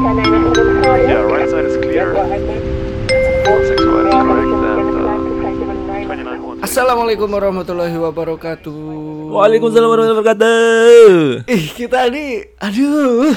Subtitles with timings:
[0.00, 2.16] Yeah, right side is clear.
[2.16, 2.24] 6
[3.68, 6.56] is correct and 29 one.
[6.64, 8.72] Assalamualaikum warahmatullahi wabarakatuh.
[9.28, 11.52] Waalaikumsalam warahmatullahi wabarakatuh.
[11.52, 13.36] Ih kita nih, aduh,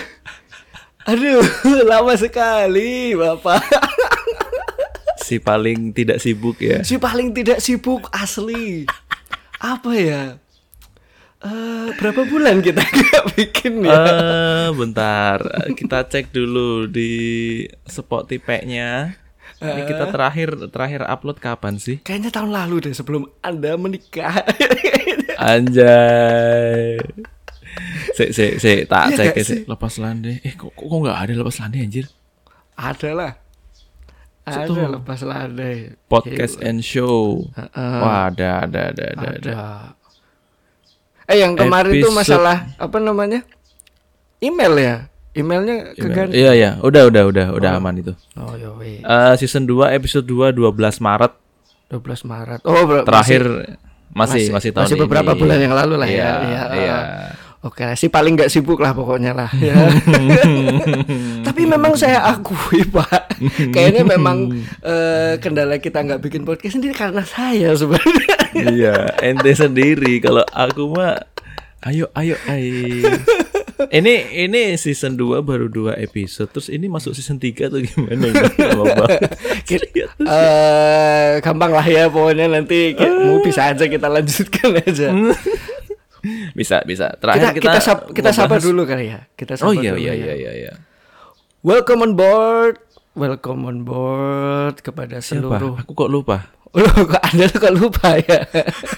[1.03, 1.43] aduh,
[1.91, 3.59] lama sekali bapak.
[5.23, 6.79] Si paling tidak sibuk ya.
[6.83, 8.87] Si paling tidak sibuk asli.
[9.59, 10.21] Apa ya?
[11.43, 13.99] Eh, berapa bulan kita nggak bikin ya?
[13.99, 15.43] Eh, bentar,
[15.75, 17.11] kita cek dulu di
[17.83, 19.19] Spotify-nya.
[19.59, 21.99] Ini kita terakhir terakhir upload kapan sih?
[22.03, 24.43] Kayaknya tahun lalu deh sebelum anda menikah.
[25.39, 26.99] Anjay.
[28.15, 29.63] Sik sik sik tak cek ya, sih?
[29.63, 29.67] sik.
[29.67, 30.39] lepas lande.
[30.43, 32.05] Eh kok kok nggak ada lepas lande anjir?
[32.75, 33.31] Ada lah.
[34.43, 35.95] Ada lepas landai.
[36.11, 37.47] Podcast and show.
[37.55, 37.99] Heeh.
[38.03, 39.27] Wah, ada ada ada ada.
[39.31, 39.31] ada.
[39.39, 40.02] Ada.
[41.25, 43.39] Eh yang kemarin tuh Episode- masalah apa namanya?
[44.37, 44.95] Email ya?
[45.33, 46.35] Emailnya keganti.
[46.35, 48.13] Iya iya, udah udah udah udah aman itu.
[48.35, 48.99] Oh ya weh.
[48.99, 51.33] Eh, season 2 episode 2 12 Maret
[51.89, 52.59] 12 Maret.
[52.63, 53.41] Oh, ber- terakhir
[54.11, 55.39] masih, masih masih, tahun masih beberapa ini.
[55.39, 56.13] bulan yang lalu lah ya.
[56.13, 56.61] Iya, Iya.
[56.75, 56.97] iya.
[57.63, 59.47] Oke, sih paling nggak sibuk lah pokoknya lah.
[59.55, 59.71] Ya.
[61.47, 63.39] Tapi memang saya akui pak,
[63.71, 64.51] kayaknya memang
[64.83, 68.35] eh, kendala kita nggak bikin podcast sendiri karena saya sebenarnya.
[68.67, 71.23] iya, ente sendiri kalau aku mah
[71.87, 73.15] ayo ayo ayo.
[73.83, 74.13] Ini
[74.43, 78.27] ini season 2 baru 2 episode terus ini masuk season 3 atau gimana.
[80.19, 85.07] Eh, gampang lah ya pokoknya nanti ki- mau bisa aja kita lanjutkan aja.
[86.53, 87.11] Bisa bisa.
[87.11, 87.79] kita Terakhir kita kita
[88.09, 89.19] kita sapa ngebahas- dulu kali ya.
[89.33, 90.23] Kita sapa Oh iya dulu iya ya.
[90.23, 90.73] iya iya iya.
[91.61, 92.75] Welcome on board.
[93.13, 95.37] Welcome on board kepada Siapa?
[95.37, 96.49] seluruh Aku kok lupa.
[96.73, 98.39] Loh, kok Anda kok lupa ya?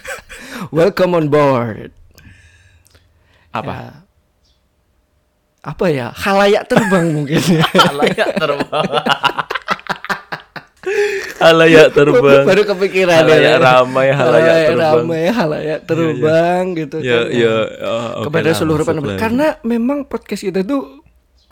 [0.78, 1.92] Welcome on board.
[3.52, 3.74] Apa?
[3.74, 3.90] Ya.
[5.62, 6.08] Apa ya?
[6.10, 7.66] Halayak terbang mungkin ya.
[7.66, 8.86] Halayak terbang.
[11.38, 12.44] Halayak terbang.
[12.44, 13.56] Baru kepikiran Halayak ya.
[13.58, 14.94] ramai, halayak terbang.
[14.96, 17.34] ramai, halayak terbang gitu Ya kan.
[17.34, 19.10] ya oh, oke Kepada lah, seluruh pendengar.
[19.10, 19.20] lah.
[19.20, 21.04] Karena memang podcast kita tuh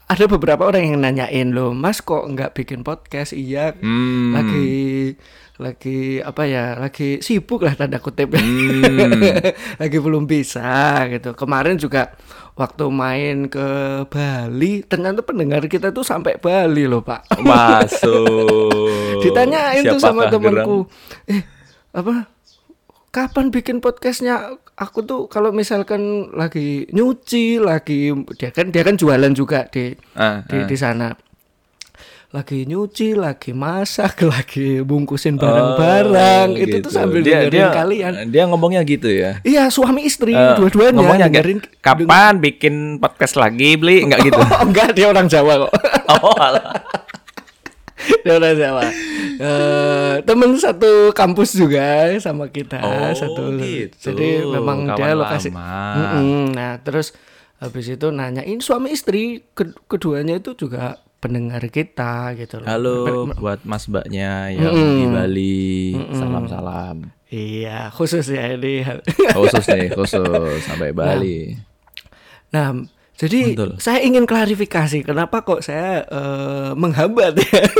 [0.05, 3.31] ada beberapa orang yang nanyain loh, Mas kok nggak bikin podcast?
[3.31, 4.31] Iya, Hmm.
[4.31, 4.71] lagi
[5.53, 9.21] lagi apa ya lagi sibuk lah tanda kutip Hmm.
[9.81, 10.65] lagi belum bisa
[11.07, 12.09] gitu kemarin juga
[12.53, 13.67] waktu main ke
[14.07, 19.21] Bali ternyata pendengar kita tuh sampai Bali loh pak Masuk.
[19.25, 20.85] ditanyain tuh sama temanku
[21.25, 21.41] eh
[21.93, 22.29] apa
[23.13, 29.33] kapan bikin podcastnya aku tuh kalau misalkan lagi nyuci lagi dia kan dia kan jualan
[29.33, 30.65] juga di Ah, di, ah.
[30.65, 31.13] di sana
[32.33, 36.89] lagi nyuci lagi masak lagi bungkusin barang-barang Oh, itu gitu.
[36.89, 39.37] tuh sambil dia, dengerin dia, kalian Dia ngomongnya gitu ya.
[39.43, 44.49] iya suami istri Eh, dua-duanya ngomongnya dengerin kapan bikin podcast lagi beli enggak gitu oh,
[44.61, 45.71] enggak dia orang Jawa kok
[46.17, 46.65] oh alah.
[48.19, 48.83] dia orang Jawa
[49.33, 54.09] Eh, temen satu kampus juga sama kita Oh, satu gitu.
[54.09, 56.17] jadi memang dia Kawan lokasi lama.
[56.17, 56.43] Mm-mm.
[56.49, 57.13] nah terus
[57.57, 62.67] habis itu nanyain suami istri ke- keduanya itu juga pendengar kita gitu loh.
[62.67, 65.95] Halo buat mas mbaknya yang di Bali.
[66.11, 66.97] Salam salam
[67.31, 68.83] iya khusus ya ini.
[69.31, 71.55] Khusus nih khusus sampai Bali.
[72.51, 72.75] Nah
[73.15, 73.79] jadi Betul.
[73.79, 77.63] saya ingin klarifikasi kenapa kok saya eh, menghambat ya?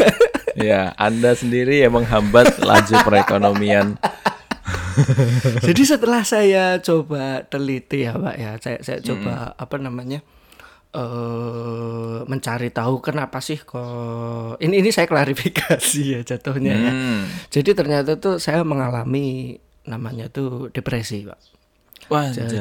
[0.53, 3.97] Ya anda sendiri yang menghambat laju perekonomian.
[5.65, 10.21] Jadi setelah saya coba teliti ya Pak ya, saya saya coba apa namanya
[10.93, 16.91] eh mencari tahu kenapa sih kok ini ini saya klarifikasi ya jatuhnya ya.
[16.93, 17.21] Hmm.
[17.49, 21.39] Jadi ternyata tuh saya mengalami namanya tuh depresi Pak.
[22.11, 22.59] Wah, Jadi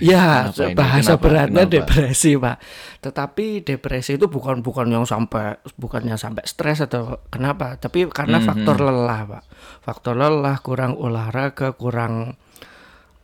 [0.00, 0.72] ya Kenapa ini?
[0.72, 1.24] bahasa Kenapa?
[1.28, 1.74] beratnya Kenapa?
[1.76, 2.56] depresi Pak.
[3.04, 8.48] Tetapi depresi itu bukan bukan yang sampai bukannya sampai stres atau kenapa, tapi karena Hmm,
[8.48, 9.42] faktor lelah Pak.
[9.84, 12.40] Faktor lelah, kurang olahraga, kurang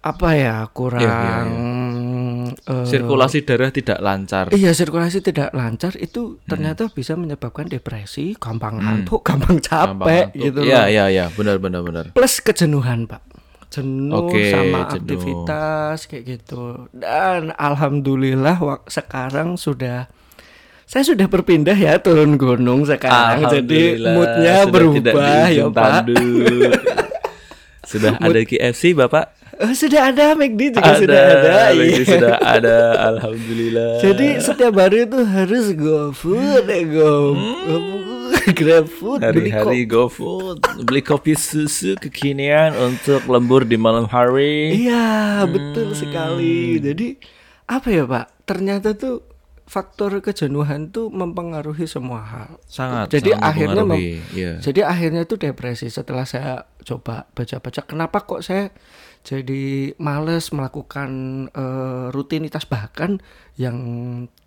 [0.04, 1.48] apa ya, kurang
[2.54, 4.52] eh, sirkulasi darah tidak lancar.
[4.54, 10.60] Iya sirkulasi tidak lancar itu ternyata bisa menyebabkan depresi, gampang ngantuk, gampang capek Gampang gitu
[10.62, 12.04] Iya, iya, iya, benar benar benar.
[12.14, 13.24] Plus kejenuhan pak,
[13.72, 14.96] jenuh Oke, sama jenuh.
[15.00, 16.90] aktivitas kayak gitu.
[16.94, 20.06] Dan alhamdulillah sekarang sudah
[20.86, 26.06] saya sudah berpindah ya turun gunung sekarang, jadi moodnya berubah ya pak.
[27.90, 29.30] sudah ada KFC Bapak?
[29.56, 31.52] Oh, sudah ada McD juga ada, sudah ada.
[31.72, 32.04] Lagi iya.
[32.04, 32.76] sudah ada,
[33.08, 33.90] alhamdulillah.
[33.98, 37.12] Jadi setiap hari itu harus go food, eh, go
[38.48, 39.58] grab food, beli Hmm.
[39.58, 44.76] hari-hari GoFood, beli kopi susu kekinian untuk lembur di malam hari.
[44.76, 46.78] Iya, betul sekali.
[46.78, 47.16] Jadi
[47.64, 48.46] apa ya, Pak?
[48.46, 49.26] Ternyata tuh
[49.66, 52.62] faktor kejenuhan tuh mempengaruhi semua hal.
[52.70, 53.10] Sangat.
[53.10, 54.52] Jadi sangat akhirnya mem- iya.
[54.62, 58.70] Jadi akhirnya itu depresi setelah saya coba baca-baca kenapa kok saya
[59.26, 61.10] jadi males melakukan
[61.50, 63.18] eh, rutinitas bahkan
[63.58, 63.76] yang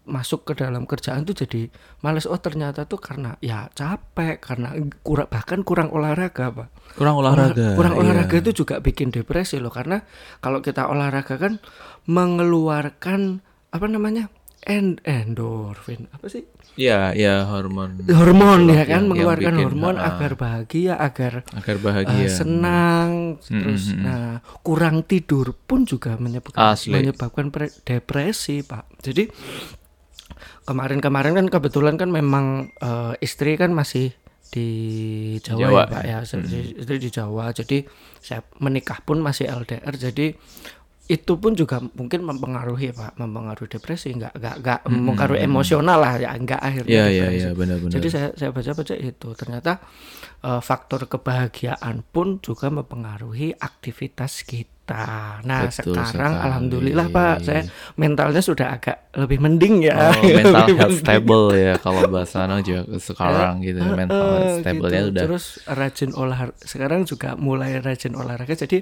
[0.07, 1.69] masuk ke dalam kerjaan tuh jadi
[2.01, 4.73] males oh ternyata tuh karena ya capek karena
[5.05, 6.67] kurang bahkan kurang olahraga pak
[6.97, 7.77] kurang olahraga.
[7.77, 8.01] kurang iya.
[8.01, 10.01] olahraga itu juga bikin depresi loh karena
[10.41, 11.61] kalau kita olahraga kan
[12.09, 14.33] mengeluarkan apa namanya
[14.65, 16.43] end endorfin apa sih
[16.79, 17.99] Iya, iya hormon.
[18.07, 19.03] Hormon ya kan?
[19.03, 22.29] yang mengeluarkan bikin, hormon ah, agar bahagia agar agar eh, bahagia.
[22.31, 26.95] senang terus nah kurang tidur pun juga menyebabkan Asli.
[26.95, 28.87] menyebabkan pre- depresi pak.
[29.03, 29.27] Jadi
[30.63, 34.15] kemarin-kemarin kan kebetulan kan memang eh, istri kan masih
[34.49, 34.69] di
[35.45, 36.17] Jawa, Jawa, ya pak ya.
[36.79, 37.45] Istri di Jawa.
[37.53, 37.77] Jadi
[38.23, 40.33] saya menikah pun masih LDR jadi
[41.09, 46.29] itu pun juga mungkin mempengaruhi pak mempengaruhi depresi nggak nggak nggak mempengaruhi emosional lah ya
[46.31, 47.37] nggak akhirnya Iya, iya, depresi.
[47.41, 47.93] iya, benar-benar.
[47.97, 49.71] jadi saya saya baca-baca itu ternyata
[50.41, 55.01] eh, faktor kebahagiaan pun juga mempengaruhi aktivitas kita.
[55.43, 56.45] Nah Betul sekarang sekali.
[56.45, 57.61] alhamdulillah pak saya
[57.95, 60.13] mentalnya sudah agak lebih mending ya.
[60.13, 61.01] Oh, mental health mending.
[61.01, 65.09] stable ya kalau bahasa anak juga sekarang gitu Eh, mental eh, health stable-nya gitu.
[65.09, 68.81] udah Terus rajin olahraga sekarang juga mulai rajin olahraga jadi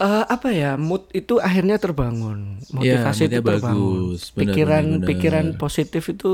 [0.00, 4.22] eh, apa ya mood itu akhirnya terbangun motivasi itu moodnya terbangun bagus.
[4.32, 5.08] Benar, pikiran benar, benar.
[5.08, 6.32] pikiran positif itu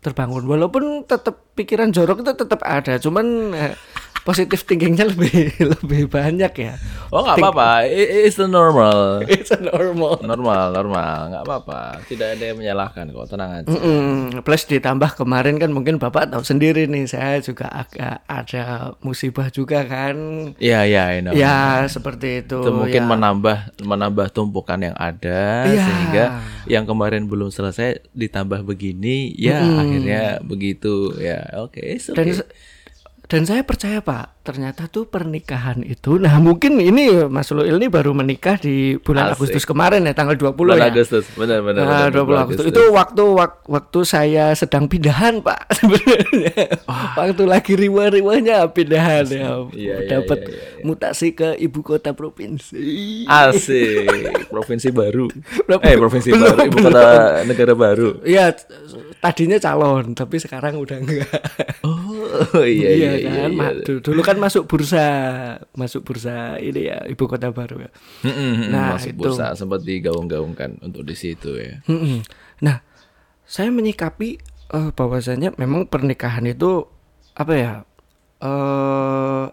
[0.00, 3.74] terbangun walaupun tetap pikiran jorok itu tetap ada cuman eh,
[4.20, 6.74] positif thinkingnya lebih lebih banyak ya
[7.10, 9.18] Oh nggak apa-apa, it's the normal.
[9.26, 11.98] it's a normal Normal, normal, nggak apa-apa.
[12.06, 13.66] Tidak ada yang menyalahkan kok, tenang aja.
[13.66, 14.38] Mm-mm.
[14.40, 18.64] plus ditambah kemarin kan mungkin bapak tahu sendiri nih saya juga agak ada
[19.02, 20.14] musibah juga kan
[20.56, 21.34] Iya, iya, I know.
[21.34, 23.08] ya seperti itu, Itu mungkin ya.
[23.08, 25.82] menambah menambah tumpukan yang ada Iya.
[25.82, 26.24] sehingga
[26.66, 31.10] yang kemarin belum selesai ditambah begini, ya akhirnya begitu.
[31.18, 31.98] Ya, oke, okay.
[31.98, 32.14] se-
[33.30, 38.10] dan saya percaya pak ternyata tuh pernikahan itu nah mungkin ini Mas Luil ini baru
[38.10, 39.36] menikah di bulan Asik.
[39.38, 41.84] Agustus kemarin ya tanggal 20 Bulan ya Agustus, benar Nah, benar.
[41.84, 42.66] 20 benar, bulan Agustus.
[42.66, 45.60] Itu waktu wak- waktu saya sedang pindahan, Pak.
[45.78, 46.52] Sebenarnya.
[47.14, 49.62] Waktu lagi riwah-riwahnya pindahan ya.
[49.70, 52.80] Iya, iya, Dapat iya, iya, mutasi ke ibu kota provinsi.
[53.24, 54.10] Asik,
[54.52, 55.30] provinsi baru.
[55.64, 57.02] Belum- eh, provinsi belum, baru, ibu kota
[57.44, 58.08] negara baru.
[58.22, 58.56] Iya,
[59.18, 61.40] tadinya calon, tapi sekarang udah enggak.
[61.82, 62.26] Oh,
[62.58, 63.30] iya iya iya.
[63.36, 63.36] kan.
[63.36, 63.44] iya.
[63.50, 65.04] Ma- du- Dulu kan masuk bursa,
[65.72, 67.90] masuk bursa ini ya, ibu kota baru ya.
[68.22, 69.20] Mm-mm, mm-mm, Nah, masuk itu.
[69.20, 71.84] bursa sempat digaung-gaungkan untuk di situ ya.
[71.84, 72.24] Mm-mm.
[72.60, 72.80] Nah,
[73.44, 74.40] saya menyikapi
[74.70, 76.88] eh, bahwasanya memang pernikahan itu
[77.32, 77.72] apa ya?
[78.40, 79.44] eh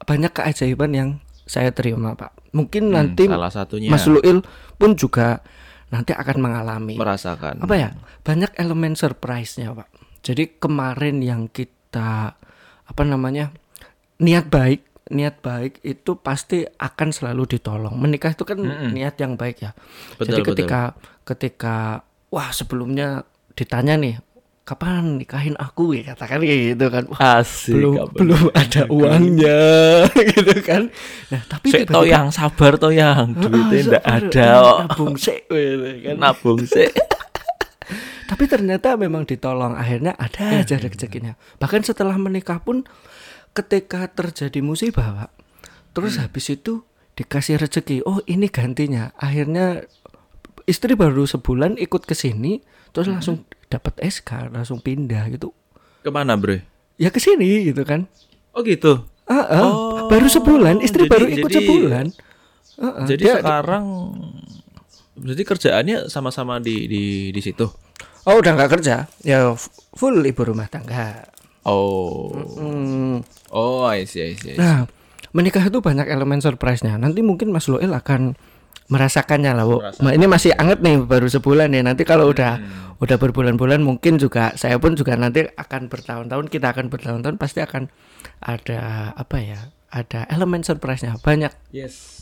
[0.00, 1.10] banyak keajaiban yang
[1.44, 2.50] saya terima, Pak.
[2.50, 4.42] Mungkin nanti Hmm, salah satunya Mas Luil
[4.74, 5.40] pun juga
[5.88, 7.60] nanti akan mengalami merasakan.
[7.60, 7.90] apa ya?
[8.20, 9.88] Banyak elemen surprise-nya, Pak.
[10.20, 12.34] Jadi kemarin yang kita
[12.84, 13.52] apa namanya?
[14.18, 17.94] Niat baik, niat baik itu pasti akan selalu ditolong.
[17.94, 18.58] Menikah itu kan
[18.90, 19.72] niat yang baik ya.
[19.72, 20.46] Jadi Betul, betul.
[20.52, 20.80] ketika
[21.24, 21.76] ketika
[22.28, 23.22] wah sebelumnya
[23.54, 24.16] ditanya nih
[24.62, 27.04] kapan nikahin aku ya katakan kayak gitu kan.
[27.08, 27.72] Wah, Asik.
[27.72, 28.18] belum kapan?
[28.20, 29.60] belum ada uangnya
[30.36, 30.82] gitu kan.
[31.32, 34.48] Nah, tapi Sik to yang sabar to yang duitnya ndak ada.
[34.60, 34.78] kok.
[34.92, 36.14] nabung sik gitu kan.
[36.20, 36.90] Nabung sih.
[38.28, 41.32] Tapi ternyata memang ditolong akhirnya ada Eh, aja rezekinya.
[41.56, 42.84] Bahkan setelah menikah pun
[43.58, 45.30] ketika terjadi musibah, Pak.
[45.92, 46.30] Terus Hmm.
[46.30, 46.86] habis itu
[47.18, 48.06] dikasih rezeki.
[48.06, 49.10] Oh, ini gantinya.
[49.18, 49.82] Akhirnya
[50.64, 52.62] istri baru sebulan ikut ke sini
[52.94, 53.18] terus Hmm.
[53.18, 53.36] langsung
[53.66, 55.50] dapat SK, langsung pindah gitu.
[56.00, 56.62] Ke mana bre?
[56.96, 58.06] Ya ke sini gitu kan.
[58.54, 59.02] Oh gitu.
[59.28, 59.60] Ah, ah.
[59.60, 62.06] Oh, baru sebulan, istri jadi- baru ikut jadi- sebulan.
[62.78, 63.06] Ah, ah.
[63.06, 63.84] Jadi Dia- sekarang
[65.18, 67.02] jadi kerjaannya sama-sama di di
[67.34, 67.66] di situ.
[68.24, 69.10] Oh, udah nggak kerja.
[69.20, 69.52] Ya
[69.92, 71.26] full ibu rumah tangga.
[71.68, 72.32] Oh.
[72.56, 73.20] Hmm.
[73.48, 74.52] Oh, I see, I see.
[74.52, 74.58] I see.
[74.58, 74.88] Nah,
[75.30, 76.96] menikah itu banyak elemen surprise-nya.
[76.96, 78.34] Nanti mungkin Mas Loel akan
[78.88, 79.76] merasakannya lah, Bu.
[80.00, 81.84] Ma- Ini masih anget nih, baru sebulan ya.
[81.84, 82.56] Nanti kalau udah
[82.98, 87.86] udah berbulan-bulan mungkin juga saya pun juga nanti akan bertahun-tahun, kita akan bertahun-tahun pasti akan
[88.40, 89.60] ada apa ya?
[89.88, 91.52] Ada elemen surprise-nya banyak.
[91.70, 92.17] Yes.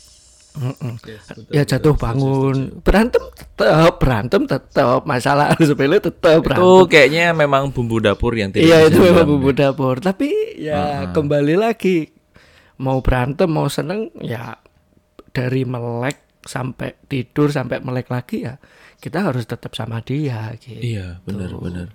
[0.57, 0.93] Mm-mm.
[1.05, 6.65] Yes, betul, ya jatuh bangun, berantem tetap, berantem tetap, masalah sepele tetap berantem.
[6.65, 10.01] Itu kayaknya memang bumbu dapur yang tidak Iya itu memang bumbu dapur.
[10.01, 12.09] Tapi ya kembali lagi
[12.81, 14.57] mau berantem mau seneng ya
[15.29, 18.57] dari melek sampai tidur sampai melek lagi ya
[18.97, 20.53] kita harus tetap sama dia.
[20.57, 20.97] Gitu.
[20.97, 21.87] Iya, benar benar.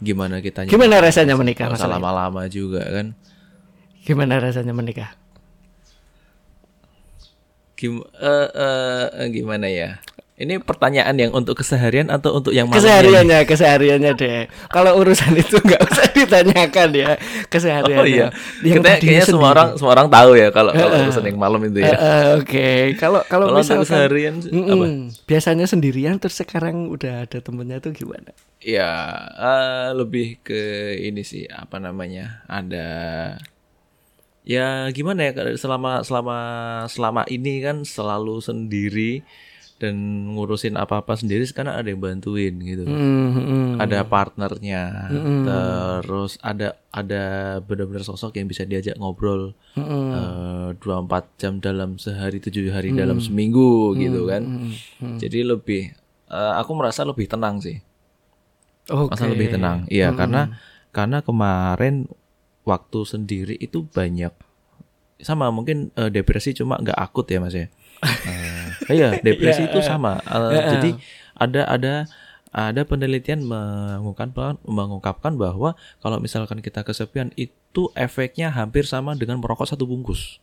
[0.00, 1.92] Gimana kita Gimana rasanya menikah Nggak usah Mas?
[1.92, 1.96] Alek?
[2.00, 3.12] lama-lama juga kan?
[4.00, 5.19] Gimana rasanya menikah?
[7.80, 9.96] Gim eh, eh, gimana ya?
[10.36, 12.80] Ini pertanyaan yang untuk keseharian atau untuk yang malamnya?
[12.80, 17.10] kesehariannya kesehariannya deh kalau urusan itu nggak usah ditanyakan ya
[17.44, 18.28] kesehariannya Oh iya.
[18.60, 21.80] Yang Kita kayaknya semua orang semua orang tahu ya kalau kalau urusan yang malam itu
[21.80, 21.92] ya.
[21.92, 24.72] eh, oke kalau kalau Kalau misalkan keseharian sih, Mm-mm.
[24.72, 24.86] apa?
[25.24, 28.92] biasanya sendirian terus sekarang udah ada temennya tuh gimana Ya,
[29.36, 30.60] eh, lebih ke
[31.00, 32.44] ini sih apa namanya?
[32.44, 32.88] Ada
[34.44, 36.36] ya gimana ya selama selama
[36.88, 39.20] selama ini kan selalu sendiri
[39.80, 39.96] dan
[40.36, 42.84] ngurusin apa-apa sendiri sekarang ada yang bantuin gitu.
[42.84, 44.84] Hmm, Ada partnernya,
[45.44, 47.24] terus ada ada
[47.64, 49.56] benar-benar sosok yang bisa diajak ngobrol
[50.12, 54.44] eh, 24 jam dalam sehari, tujuh hari dalam seminggu gitu kan.
[55.16, 55.82] Jadi lebih
[56.28, 57.80] eh, aku merasa lebih tenang sih.
[58.90, 59.10] oke.
[59.12, 59.88] Masa lebih tenang.
[59.88, 60.42] Iya, karena
[60.90, 62.04] karena kemarin
[62.70, 64.30] waktu sendiri itu banyak
[65.20, 67.66] sama mungkin eh, depresi cuma nggak akut ya Mas ya.
[68.88, 70.18] Eh, iya, depresi itu sama.
[70.24, 70.90] Eh, Jadi
[71.36, 71.94] ada ada
[72.50, 79.68] ada penelitian mengungkapkan mengungkapkan bahwa kalau misalkan kita kesepian itu efeknya hampir sama dengan merokok
[79.70, 80.40] satu bungkus.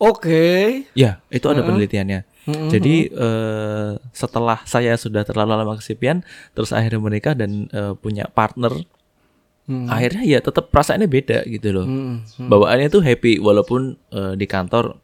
[0.00, 2.24] oke Ya, itu ada penelitiannya.
[2.46, 8.72] Jadi eh, setelah saya sudah terlalu lama kesepian, terus akhirnya menikah dan eh, punya partner,
[9.70, 11.86] akhirnya ya tetap perasaannya beda gitu loh.
[12.38, 14.98] Bawaannya tuh happy walaupun eh, di kantor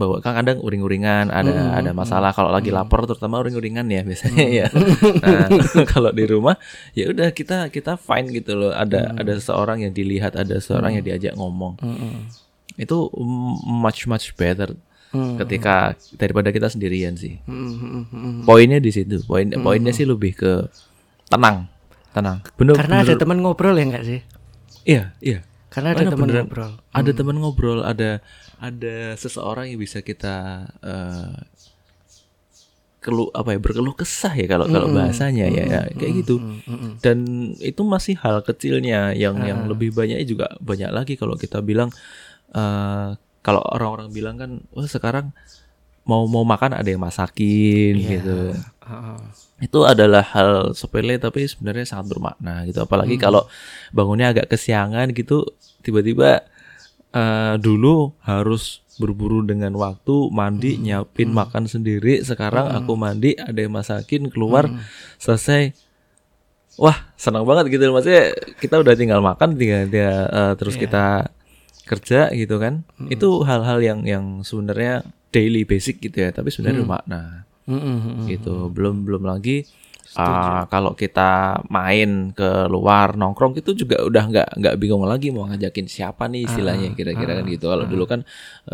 [0.00, 4.66] bawa kan kadang uring-uringan, ada ada masalah kalau lagi lapar terutama uring-uringan ya biasanya ya.
[5.20, 5.48] Nah,
[5.92, 6.56] kalau di rumah
[6.96, 8.72] ya udah kita kita fine gitu loh.
[8.72, 11.76] Ada ada seseorang yang dilihat, ada seseorang yang diajak ngomong.
[12.80, 14.72] Itu mm, much much better
[15.12, 17.36] ketika daripada kita sendirian sih.
[18.48, 19.20] Poinnya di situ.
[19.28, 20.64] Poin poinnya sih lebih ke
[21.28, 21.68] tenang,
[22.10, 22.38] tenang.
[22.58, 24.20] Bener, karena ada bener- teman ngobrol ya nggak sih?
[24.88, 25.40] Iya, iya.
[25.70, 26.72] karena ada teman ngobrol.
[26.90, 28.10] Ada teman ngobrol, ada
[28.58, 31.34] ada seseorang yang bisa kita eh
[33.00, 36.36] keluh apa ya berkeluh kesah ya kalau kalau bahasanya ya, ya kayak gitu.
[37.00, 41.88] Dan itu masih hal kecilnya yang yang lebih banyaknya juga banyak lagi kalau kita bilang
[42.52, 45.32] eh kalau orang-orang bilang kan wah sekarang
[46.10, 48.58] mau mau makan ada yang masakin gitu.
[48.58, 49.18] Heeh.
[49.62, 52.82] Itu adalah hal sepele tapi sebenarnya sangat bermakna gitu.
[52.82, 53.46] Apalagi kalau
[53.94, 55.46] bangunnya agak kesiangan gitu
[55.86, 56.42] tiba-tiba
[57.14, 62.20] eh, dulu harus berburu dengan waktu mandi nyiapin makan sendiri.
[62.26, 64.66] Sekarang aku mandi ada yang masakin keluar
[65.22, 65.70] selesai.
[66.80, 71.30] Wah senang banget gitu maksudnya kita udah tinggal makan tinggal dia eh, terus kita
[71.86, 72.82] kerja gitu kan.
[73.06, 77.22] Itu hal-hal yang yang sebenarnya daily basic gitu ya tapi sebenarnya bermakna
[77.70, 78.26] Mm-mm.
[78.26, 78.66] gitu.
[78.74, 79.62] Belum belum lagi
[80.18, 85.46] ah, kalau kita main ke luar nongkrong itu juga udah nggak nggak bingung lagi mau
[85.46, 87.70] ngajakin siapa nih istilahnya kira-kira kan gitu.
[87.70, 88.20] Kalau dulu kan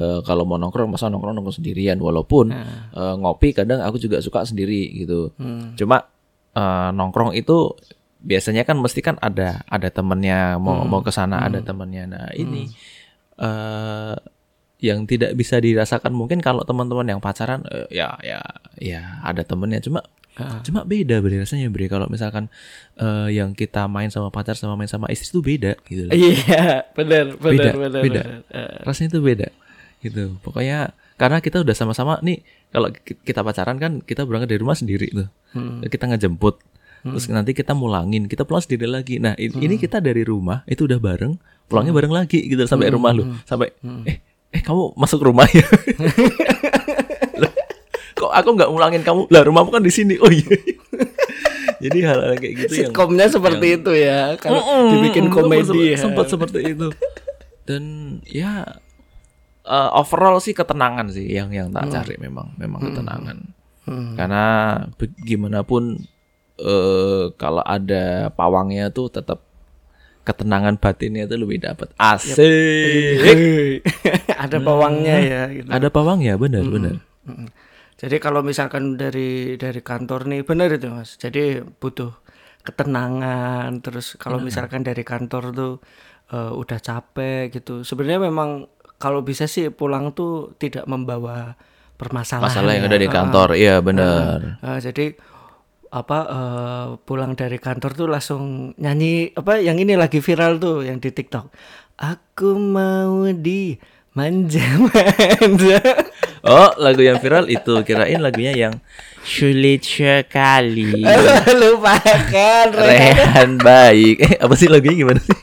[0.00, 2.00] eh, kalau mau nongkrong masa nongkrong nongkrong sendirian?
[2.00, 2.56] Walaupun
[2.96, 5.36] eh, ngopi kadang aku juga suka sendiri gitu.
[5.76, 6.08] Cuma
[6.56, 7.76] eh, nongkrong itu
[8.16, 12.08] biasanya kan mesti kan ada ada temennya mau mau ke sana ada temennya.
[12.08, 12.64] Nah ini
[13.36, 14.16] eh
[14.76, 18.40] yang tidak bisa dirasakan mungkin kalau teman-teman yang pacaran eh, ya ya
[18.76, 19.80] ya ada temennya.
[19.80, 20.04] Cuma
[20.60, 22.52] cuma beda beri rasanya beri kalau misalkan
[23.00, 26.12] eh, yang kita main sama pacar sama main sama istri itu beda gitu loh.
[26.12, 28.02] iya benar beda benar benar.
[28.04, 28.22] Beda.
[28.52, 29.48] Eh, rasanya itu beda
[30.04, 30.36] gitu.
[30.44, 34.76] Pokoknya karena kita udah sama-sama nih kalau ki- kita pacaran kan kita berangkat dari rumah
[34.76, 35.28] sendiri tuh.
[35.82, 36.60] Kita ngejemput
[37.06, 39.16] terus nanti kita mulangin kita pulang sendiri lagi.
[39.16, 43.24] Nah ini kita dari rumah itu udah bareng pulangnya bareng lagi gitu sampai rumah lu.
[43.48, 43.72] sampai
[44.04, 44.20] eh
[44.56, 45.66] eh kamu masuk rumah ya?
[48.16, 49.28] Kok aku nggak mulangin kamu?
[49.28, 50.16] Lah rumahmu kan di sini.
[50.16, 50.56] Oh iya.
[51.76, 56.00] Jadi hal-hal kayak gitu yang sitkomnya seperti itu ya kalau dibikin komedi ya.
[56.00, 56.88] sempat seperti itu.
[57.68, 57.84] Dan
[58.24, 58.80] ya
[59.68, 63.38] eh, overall sih ketenangan sih yang yang tak cari memang memang ketenangan.
[64.16, 64.44] Karena
[64.96, 66.00] bagaimanapun
[66.56, 69.44] eh kalau ada pawangnya tuh tetap
[70.26, 73.22] ketenangan batinnya itu lebih dapat asik
[74.44, 75.70] ada pawangnya ya gitu.
[75.70, 77.50] ada pawangnya benar benar Mm.
[77.98, 81.18] Jadi kalau misalkan dari dari kantor nih benar itu mas.
[81.18, 82.14] Jadi butuh
[82.62, 83.82] ketenangan.
[83.82, 85.72] Terus kalau misalkan dari kantor tuh
[86.30, 87.82] eh, udah capek gitu.
[87.82, 88.70] Sebenarnya memang
[89.02, 91.56] kalau bisa sih pulang tuh tidak membawa
[91.96, 92.52] permasalahan.
[92.52, 92.90] masalah yang ya.
[92.92, 95.16] ada di kantor iya benar ah, jadi
[95.96, 98.42] apa eh, pulang dari kantor tuh langsung
[98.76, 101.48] nyanyi apa yang ini lagi viral tuh yang di TikTok.
[101.96, 103.72] Aku mau di
[104.12, 105.80] manja-manja.
[106.48, 108.74] oh lagu yang viral itu kirain lagunya yang
[109.20, 111.00] sulit sekali
[111.60, 112.66] Lupakan.
[112.72, 114.16] Rehan baik.
[114.20, 115.36] Eh apa sih lagunya gimana sih?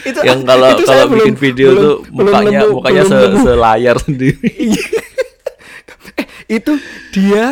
[0.00, 3.10] itu yang kalau itu kalau bikin belum- video belum- tuh belum mukanya nemu- mukanya belum
[3.10, 3.44] se- nemu.
[3.44, 4.50] selayar sendiri.
[6.16, 6.72] eh, itu
[7.10, 7.44] dia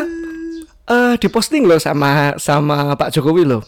[0.88, 3.62] eh diposting loh sama sama Pak Jokowi loh.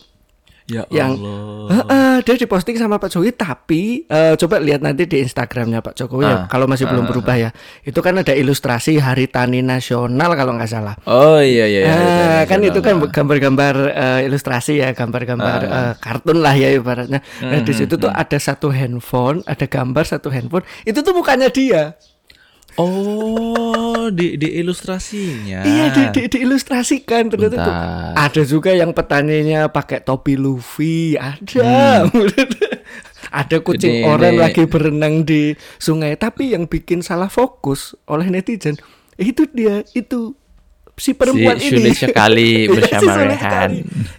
[0.71, 1.67] Ya yang Allah.
[1.67, 5.99] Eh, eh, dia diposting sama Pak Jokowi tapi eh, coba lihat nanti di Instagramnya Pak
[5.99, 7.51] Jokowi ya Ah, kalau masih belum berubah ya.
[7.83, 10.95] Itu kan ada ilustrasi Hari Tani Nasional kalau nggak salah.
[11.11, 11.81] Oh iya iya.
[11.83, 16.71] iya, Eh, iya, kan itu kan gambar-gambar eh, ilustrasi ya gambar-gambar eh, kartun lah ya
[16.71, 17.19] ibaratnya.
[17.43, 20.63] Nah di situ tuh ada satu handphone ada gambar satu handphone.
[20.87, 21.99] Itu tuh mukanya dia
[22.75, 25.63] Oh, di di ilustrasinya.
[25.63, 27.75] Iya di, di, diilustrasikan ternyata tuh
[28.15, 32.07] ada juga yang petaninya pakai topi Luffy ada
[33.33, 34.03] ada kucing Hmm.
[34.03, 35.43] Ini- orang ini- lagi berenang di
[35.77, 38.75] sungai tapi yang bikin salah fokus oleh netizen
[39.17, 40.35] itu dia itu
[40.95, 43.71] si perempuan Si ini sekali Iya, si bersama sulit Rehan.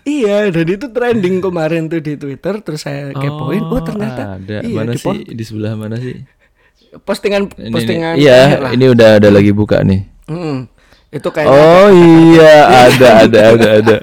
[0.03, 4.57] iya dan itu trending kemarin tuh di Twitter terus saya kepoin oh, ternyata ada.
[4.59, 6.15] iya, mana di sih di sebelah mana sih?
[6.99, 8.23] Postingan Ini, postingan ini.
[8.23, 8.71] Iya, lah.
[8.71, 10.01] ini udah ada lagi buka nih.
[10.27, 10.67] Mm,
[11.09, 12.55] itu kayak Oh iya,
[12.85, 13.97] ada ada ada ada.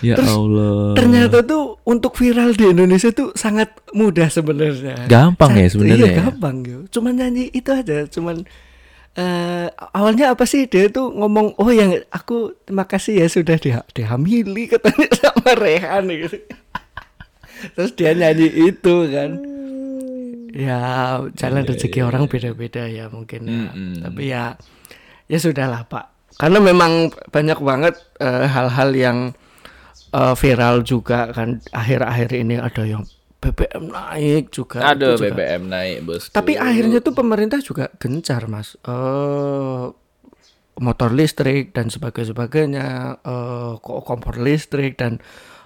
[0.00, 0.92] Ya Allah.
[0.92, 5.08] Ternyata tuh untuk viral di Indonesia tuh sangat mudah sebenarnya.
[5.08, 6.16] Gampang ya Satu- sebenarnya Iya ya?
[6.22, 6.76] gampang ya.
[6.90, 8.04] Cuman nyanyi itu aja.
[8.06, 8.44] Cuman
[9.14, 13.80] eh awalnya apa sih dia tuh ngomong oh yang aku terima kasih ya sudah dia
[13.94, 16.36] dihamili katanya sama Rehan gitu.
[17.72, 19.30] Terus dia nyanyi itu kan.
[20.54, 20.78] Ya
[21.34, 23.62] jalan rezeki orang beda-beda ya mungkin ya.
[23.68, 23.94] Mm-mm.
[24.00, 24.54] Tapi ya
[25.26, 26.38] ya sudahlah Pak.
[26.38, 29.18] Karena memang banyak banget eh, hal-hal yang
[30.10, 33.02] eh, viral juga kan akhir-akhir ini ada yang
[33.42, 34.80] BBM naik juga.
[35.18, 35.34] Juga.
[35.34, 36.30] BBM naik, Bos.
[36.30, 38.78] Tapi akhirnya tuh pemerintah juga gencar, Mas.
[38.80, 39.84] Eh
[40.74, 42.86] motor listrik dan sebagainya,
[43.20, 45.18] eh ko- kompor listrik dan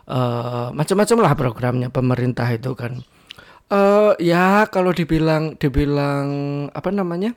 [0.08, 3.04] eh macam-macam lah programnya pemerintah itu kan.
[3.68, 6.26] Eh ya kalau dibilang dibilang
[6.72, 7.36] apa namanya?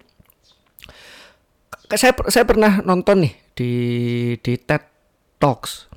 [1.91, 3.71] Saya saya pernah nonton nih di
[4.39, 4.83] di TED
[5.38, 5.91] Talks.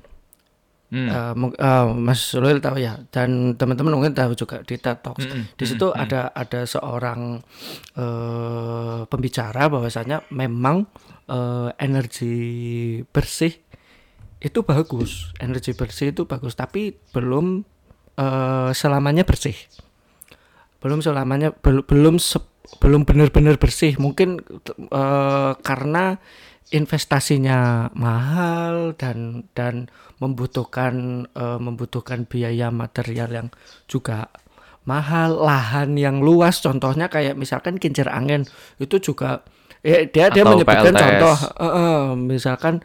[0.85, 1.07] Hmm.
[1.07, 5.23] Eh, mung- eh, Mas Loyal tahu ya dan teman-teman mungkin tahu juga di TED Talks.
[5.23, 7.39] Mm-mm, Di situ ada ada seorang
[7.95, 10.83] eh, pembicara bahwasanya memang
[11.25, 12.35] eh, energi
[13.07, 13.55] bersih
[14.37, 17.63] itu bagus, energi bersih itu bagus, tapi belum
[18.15, 19.55] eh, selamanya bersih.
[20.77, 22.43] Belum selamanya bel- belum se-
[22.77, 23.95] belum benar-benar bersih.
[23.95, 24.41] Mungkin
[24.89, 26.17] eh, karena
[26.69, 33.47] investasinya mahal dan dan membutuhkan eh, membutuhkan biaya material yang
[33.85, 34.33] juga
[34.85, 38.45] mahal lahan yang luas contohnya kayak misalkan kincir angin
[38.77, 39.41] itu juga
[39.81, 41.01] ya dia dia Atau menyebutkan PLTS.
[41.01, 42.75] contoh eh, eh, misalkan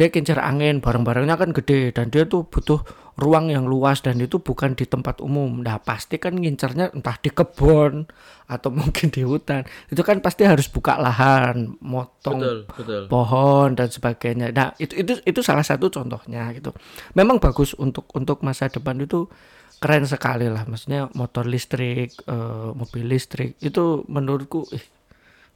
[0.00, 2.80] dia kincir angin barang-barangnya kan gede dan dia tuh butuh
[3.20, 7.28] ruang yang luas dan itu bukan di tempat umum nah pasti kan ngincernya entah di
[7.28, 8.08] kebun
[8.48, 13.02] atau mungkin di hutan itu kan pasti harus buka lahan motong Betul, betul.
[13.12, 14.50] pohon dan sebagainya.
[14.56, 16.72] Nah, itu itu itu salah satu contohnya gitu.
[17.14, 19.28] Memang bagus untuk untuk masa depan itu
[19.78, 20.66] keren sekali lah.
[20.66, 24.82] Maksudnya motor listrik, eh, mobil listrik itu menurutku ih,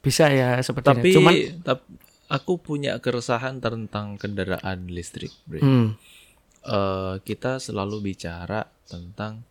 [0.04, 1.10] bisa ya seperti Tapi.
[1.16, 1.34] Cuman
[1.66, 1.88] tap-
[2.34, 5.62] aku punya keresahan tentang kendaraan listrik, Bre.
[5.62, 5.88] hmm,
[6.64, 9.44] Eh, kita selalu bicara tentang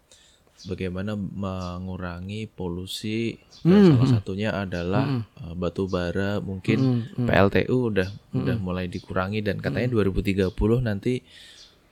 [0.65, 3.37] bagaimana mengurangi polusi.
[3.61, 6.41] Dan salah satunya adalah eh, batu bara.
[6.41, 6.77] Mungkin
[7.13, 10.49] PLTU udah udah mulai dikurangi dan katanya 2030
[10.81, 11.21] nanti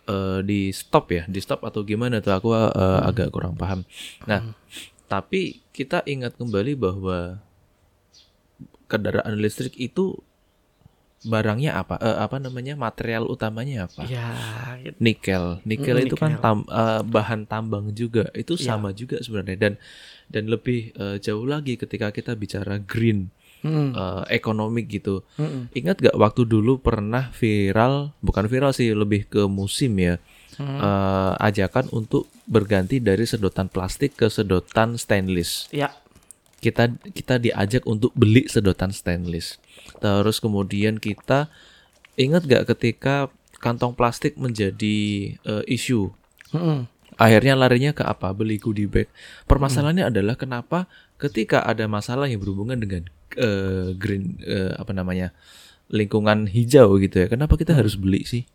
[0.10, 1.24] eh, di stop ya.
[1.30, 2.34] Di stop atau gimana tuh?
[2.34, 3.86] Aku eh, agak kurang paham.
[4.26, 4.58] Nah
[5.06, 7.38] tapi kita ingat kembali bahwa
[8.90, 10.18] kendaraan listrik itu
[11.22, 11.96] barangnya apa?
[11.98, 12.74] Eh, apa namanya?
[12.74, 14.06] Material utamanya apa?
[14.06, 14.30] Ya
[14.82, 14.98] gitu.
[14.98, 15.62] nikel.
[15.64, 16.42] Nikel Mm, itu kan nikel.
[16.42, 18.30] tam- eh, bahan tambang juga.
[18.34, 18.74] Itu Iya.
[18.74, 19.58] sama juga sebenarnya.
[19.58, 19.74] Dan
[20.28, 23.30] dan lebih eh, jauh lagi ketika kita bicara green
[23.62, 25.22] Hmm, eh, ekonomi gitu.
[25.38, 30.18] Hmm, ingat gak waktu dulu pernah viral bukan viral sih lebih ke musim ya
[30.58, 30.82] Hmm.
[30.82, 35.70] eh, ajakan untuk berganti dari sedotan plastik ke sedotan stainless?
[35.70, 35.94] Ya.
[36.58, 39.62] Kita kita diajak untuk beli sedotan stainless.
[40.00, 41.52] Terus kemudian kita
[42.16, 43.28] ingat gak ketika
[43.60, 44.98] kantong plastik menjadi
[45.42, 46.12] eh, isu?
[46.54, 46.88] hmm,
[47.20, 48.34] Akhirnya larinya ke apa?
[48.34, 49.12] Beli goodie bag.
[49.46, 50.90] Permasalahannya adalah kenapa
[51.22, 53.06] ketika ada masalah yang berhubungan dengan
[53.38, 55.34] eh, green eh, apa namanya?
[55.92, 57.28] lingkungan hijau gitu ya.
[57.28, 58.48] Kenapa kita harus beli sih?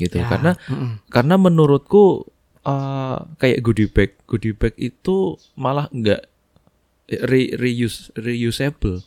[0.00, 0.16] Gitu.
[0.16, 2.24] Ya, Karena hmm, karena menurutku
[2.64, 6.24] eh, kayak goodie bag, goodie bag itu malah enggak
[7.08, 9.04] re- reuse reusable.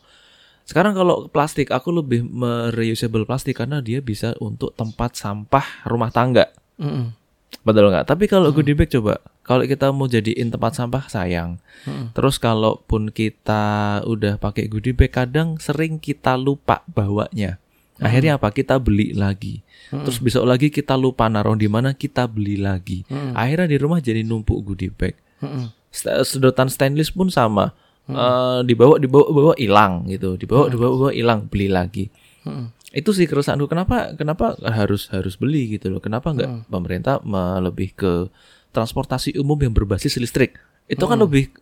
[0.63, 6.47] Sekarang kalau plastik aku lebih mereusable plastik karena dia bisa untuk tempat sampah rumah tangga.
[6.77, 7.11] hmm,
[7.61, 8.07] Betul nggak?
[8.07, 11.59] Tapi kalau goodie bag coba, kalau kita mau jadiin tempat sampah sayang.
[11.83, 12.11] hmm.
[12.11, 13.63] Terus kalaupun kita
[14.03, 17.59] udah pakai goodie bag kadang sering kita lupa bawanya.
[18.01, 18.49] Akhirnya apa?
[18.49, 19.61] Kita beli lagi.
[19.93, 23.05] Terus besok lagi kita lupa naruh di mana, kita beli lagi.
[23.31, 25.13] Akhirnya di rumah jadi numpuk goodie bag.
[25.87, 27.77] Sta- Sedotan stainless pun sama.
[28.03, 30.35] Eh, dibawa dibawa bawa hilang gitu.
[30.35, 32.11] Dibawa dibawa bawa hilang, beli lagi.
[32.43, 32.75] Mm-mm.
[32.91, 36.03] Itu sih keresahanku kenapa kenapa harus harus beli gitu loh.
[36.03, 38.27] Kenapa nggak pemerintah me- lebih ke
[38.75, 40.59] transportasi umum yang berbasis listrik.
[40.91, 41.55] Itu kan lebih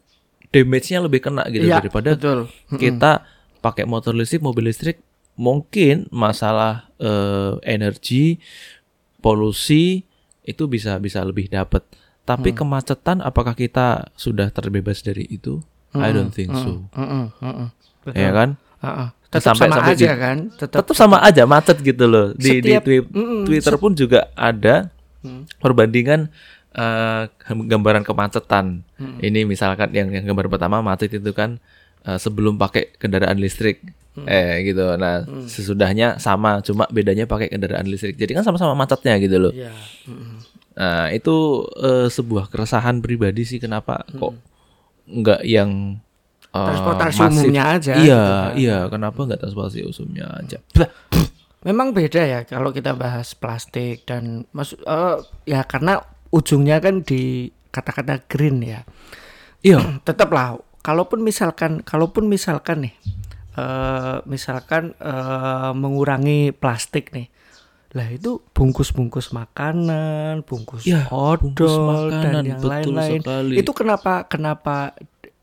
[0.50, 2.50] damage-nya lebih kena gitu Iya, daripada betul.
[2.76, 3.24] kita
[3.62, 5.00] pakai motor listrik, mobil listrik
[5.38, 8.42] mungkin masalah eh, energi,
[9.22, 10.04] polusi
[10.42, 11.86] itu bisa bisa lebih dapat.
[12.26, 15.62] Tapi kemacetan apakah kita sudah terbebas dari itu?
[15.94, 16.88] I don't think so.
[16.92, 17.68] Mm-mm, mm-mm.
[18.02, 18.16] Betul.
[18.16, 18.50] Ya kan?
[18.80, 19.10] Ah.
[19.28, 20.38] Tetap Sampai- sama sampai aja di- kan?
[20.52, 22.32] Tetap Tetap sama aja macet gitu loh.
[22.34, 24.92] Di di Setiap- twi- Mm-mm, Twitter pun juga ada
[25.58, 26.28] perbandingan
[26.72, 28.84] eh, gambaran kemacetan.
[29.20, 31.60] Ini misalkan yang yang gambar pertama macet itu kan
[32.02, 33.84] eh, sebelum pakai kendaraan listrik.
[34.18, 34.84] Eh gitu.
[34.96, 38.16] Nah, sesudahnya sama, cuma bedanya pakai kendaraan listrik.
[38.16, 39.52] Jadi kan sama-sama macetnya gitu loh.
[39.52, 39.72] Iya.
[40.06, 40.36] mm-mm.
[40.72, 41.36] Nah, itu
[41.78, 44.36] eh, sebuah keresahan pribadi sih kenapa kok
[45.04, 45.98] nggak yang
[46.48, 47.32] eh, Transportasi masif.
[47.42, 48.52] umumnya aja Iya, gitu kan.
[48.58, 50.58] iya, kenapa nggak transportasi umumnya aja?
[51.62, 57.48] Memang beda ya kalau kita bahas plastik dan masuk eh, ya karena ujungnya kan di
[57.70, 58.82] kata-kata green ya.
[59.62, 62.96] Iya, Tetaplah kalaupun misalkan kalaupun misalkan nih
[63.52, 67.30] eh misalkan eh, mengurangi plastik nih.
[67.92, 73.20] Lah itu bungkus-bungkus makanan, bungkus Ya, odol bungkus makanan, dan yang betul lain-lain.
[73.20, 73.54] sekali.
[73.58, 74.96] Itu kenapa kenapa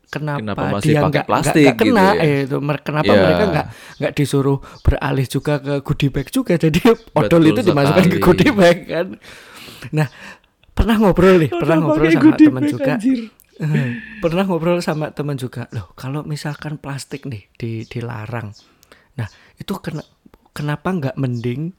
[0.07, 2.25] kenapa, Kenapa masih dia pakai nggak nggak- plastik nggak kena gitu ya?
[2.25, 3.21] eh, itu mer- kenapa Ya.
[3.21, 3.65] mereka nggak
[3.99, 6.79] nggak disuruh beralih juga ke goodie bag juga jadi
[7.13, 8.23] odol Betul itu dimasukkan ke sekali.
[8.23, 9.07] goodie bag kan
[9.91, 10.07] nah
[10.71, 12.93] pernah ngobrol nih pernah ngobrol sama teman juga
[13.59, 18.49] Eh, pernah ngobrol sama teman juga loh kalau misalkan plastik nih di dilarang
[19.13, 20.01] nah itu kena,
[20.49, 21.75] kenapa nggak mending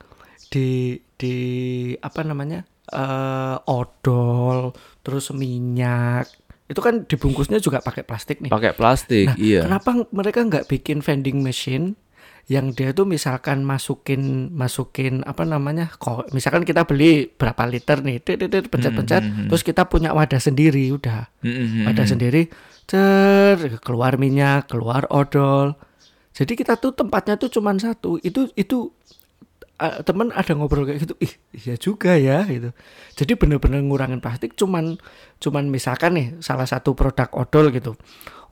[0.50, 1.36] di di
[1.96, 6.26] apa namanya eh odol terus minyak.
[6.66, 8.50] Itu kan dibungkusnya juga pakai plastik nih.
[8.50, 9.66] Pakai plastik, Nah, iya.
[9.66, 11.94] kenapa mereka nggak bikin vending machine
[12.46, 18.18] yang dia tuh misalkan masukin masukin apa namanya kok misalkan kita beli berapa liter nih
[18.18, 21.30] tit, tit, tit, pencet-pencet Hmm, terus kita punya wadah sendiri udah.
[21.46, 21.86] Mm-mm.
[21.86, 22.50] wadah sendiri
[22.90, 25.78] cer keluar minyak keluar odol.
[26.34, 28.90] Jadi kita tuh tempatnya tuh cuman satu itu itu
[29.80, 32.70] eh, temen ada ngobrol kayak gitu ih iya juga ya gitu
[33.16, 35.00] jadi bener-bener ngurangin plastik cuman
[35.36, 37.96] cuman misalkan nih salah satu produk odol gitu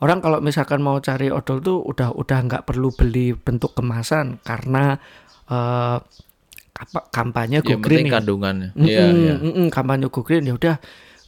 [0.01, 4.97] orang kalau misalkan mau cari odol tuh udah udah nggak perlu beli bentuk kemasan karena
[5.47, 5.99] eh,
[6.79, 8.13] apa kampanye go Yang green nih.
[8.15, 8.69] kandungannya.
[8.79, 9.35] Mm-mm, Iya, iya.
[9.35, 10.77] mm-mm, kampanye go green ya udah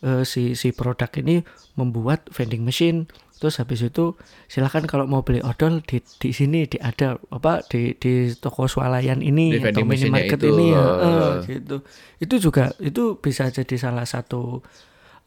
[0.06, 1.42] eh, si si produk ini
[1.74, 3.10] membuat vending machine
[3.40, 4.14] terus habis itu
[4.53, 9.24] silakan kalau mau beli odol di di sini di ada apa di di toko swalayan
[9.24, 10.85] ini Di atau minimarket itu, ini ya.
[10.85, 11.76] eh, gitu.
[12.20, 14.61] Itu juga itu bisa jadi salah satu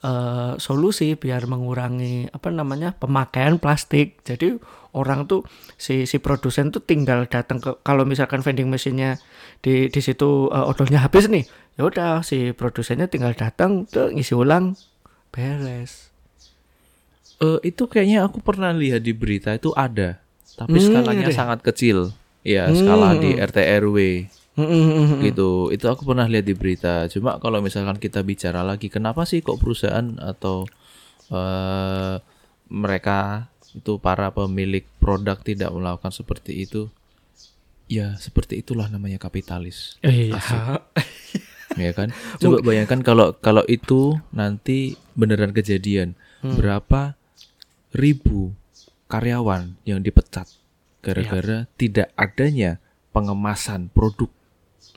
[0.06, 4.22] eh, solusi biar mengurangi apa namanya pemakaian plastik.
[4.22, 4.62] Jadi
[4.94, 5.42] orang tuh
[5.74, 9.18] si si produsen tuh tinggal datang ke kalau misalkan vending machine-nya
[9.66, 14.38] di di situ eh, odolnya habis nih ya udah si produsennya tinggal datang tuh ngisi
[14.38, 14.78] ulang
[15.34, 16.13] beres
[17.44, 20.24] Eh, itu kayaknya aku pernah lihat di berita itu ada,
[20.56, 21.36] tapi Hmm, skalanya ya?
[21.36, 21.98] sangat kecil.
[22.44, 23.98] Ya, skala di RT RW
[24.60, 25.20] Mm-mm.
[25.24, 25.72] gitu.
[25.72, 27.08] Itu aku pernah lihat di berita.
[27.08, 30.68] Cuma kalau misalkan kita bicara lagi, kenapa sih kok perusahaan atau
[31.32, 32.16] eh
[32.68, 36.92] mereka itu para pemilik produk tidak melakukan seperti itu?
[37.88, 40.00] Ya, seperti itulah namanya kapitalis.
[40.02, 40.40] iya
[41.74, 46.60] ya kan coba bayangkan kalau kalau itu nanti beneran kejadian Hmm.
[46.60, 47.16] berapa
[47.94, 48.52] ribu
[49.08, 50.50] karyawan yang dipecat
[51.04, 52.82] gara-gara tidak adanya
[53.14, 54.32] pengemasan produk.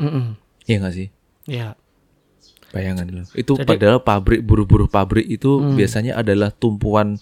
[0.00, 0.36] Mm-mm.
[0.64, 1.08] ya nggak sih?
[1.46, 1.76] Ya
[2.74, 3.26] bayangan loh.
[3.32, 7.16] Itu Jadi- padahal pabrik buruh-buruh pabrik itu biasanya adalah tumpuan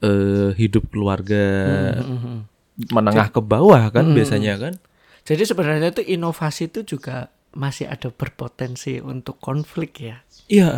[0.00, 1.42] eh, hidup keluarga
[2.00, 2.46] Mm-mm.
[2.92, 4.74] menengah ke bawah kan biasanya kan?
[5.24, 10.22] Jadi sebenarnya itu inovasi itu juga masih ada berpotensi untuk konflik ya?
[10.46, 10.70] Iya,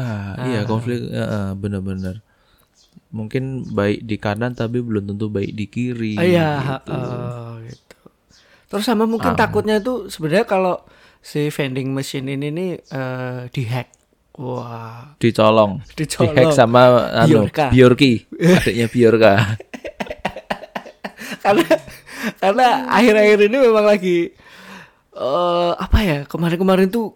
[0.49, 2.25] iya konflik eh, eh, benar-benar.
[3.12, 6.14] Mungkin baik di kanan tapi belum tentu baik di kiri.
[6.16, 6.90] Ah, Iya, gitu.
[6.90, 7.96] eh, gitu.
[8.66, 9.38] Terus sama mungkin Ah.
[9.38, 10.83] takutnya itu sebenarnya kalau
[11.20, 13.88] si vending machine ini nih eh, dihack.
[14.33, 16.33] Wah, Dicolong, Dicolong.
[16.33, 17.68] dihack sama anu, Bjorka.
[17.68, 18.12] Bjorki,
[18.57, 19.33] adiknya Bjorka.
[21.44, 21.64] karena
[22.38, 24.33] karena akhir-akhir ini memang lagi
[25.12, 27.12] eh apa ya kemarin-kemarin tuh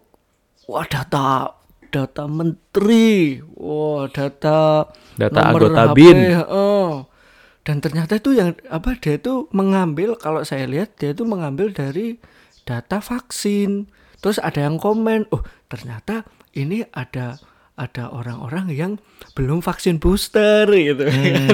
[0.67, 1.56] wah data
[1.89, 6.17] data menteri, wah data Data nomor anggota HP, BIN.
[6.37, 6.89] heeh.
[7.67, 12.15] dan ternyata itu yang apa dia itu mengambil kalau saya lihat dia itu mengambil dari
[12.63, 13.91] data vaksin.
[14.23, 16.23] Terus ada yang komen, oh ternyata
[16.55, 17.35] ini ada
[17.77, 18.91] ada orang-orang yang
[19.37, 21.05] belum vaksin booster gitu.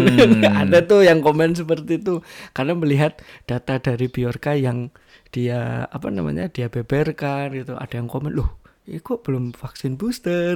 [0.61, 2.23] ada tuh yang komen seperti itu
[2.55, 4.93] karena melihat data dari Biorka yang
[5.35, 7.75] dia apa namanya dia beberkan gitu.
[7.75, 10.55] Ada yang komen loh, ini kok belum vaksin booster.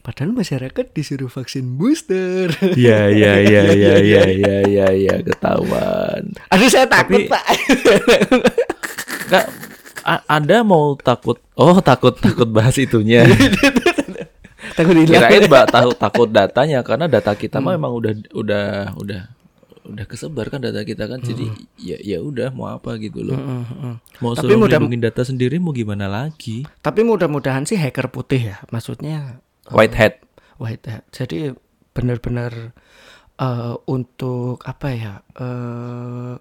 [0.00, 2.52] Padahal masyarakat disuruh vaksin booster.
[2.78, 6.30] Iya iya iya iya iya iya iya ya, ketahuan.
[6.52, 7.44] Aduh saya takut Tapi- pak.
[10.06, 13.26] A- ada mau takut oh takut takut bahas itunya
[14.78, 15.26] takut hilang.
[15.26, 15.66] kirain mbak
[15.98, 19.26] takut datanya karena data kita mah emang udah udah udah
[19.86, 21.46] udah kesebar kan data kita kan jadi
[21.76, 23.38] ya ya udah mau apa gitu loh
[24.18, 28.56] mau Tapi mudah- melindungi data sendiri mau gimana lagi Tapi mudah-mudahan sih hacker putih ya.
[28.68, 30.20] Maksudnya white hat
[30.56, 31.04] white hat.
[31.08, 31.52] Jadi
[31.90, 32.76] benar-benar
[33.36, 35.14] eh, untuk apa ya?
[35.34, 36.34] eh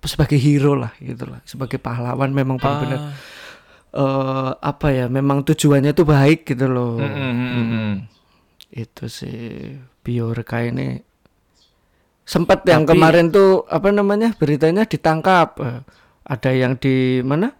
[0.00, 1.40] sebagai hero lah gitu lah.
[1.44, 3.12] Sebagai pahlawan memang benar-benar Ah.
[3.94, 5.06] eh, apa ya?
[5.06, 6.98] Memang tujuannya tuh baik gitu loh.
[6.98, 8.04] Mm-mm.
[8.68, 10.98] Itu sih Biorka ini
[12.28, 15.56] sempat yang Tapi- kemarin tuh apa namanya beritanya ditangkap.
[16.28, 17.56] Ada yang di mana?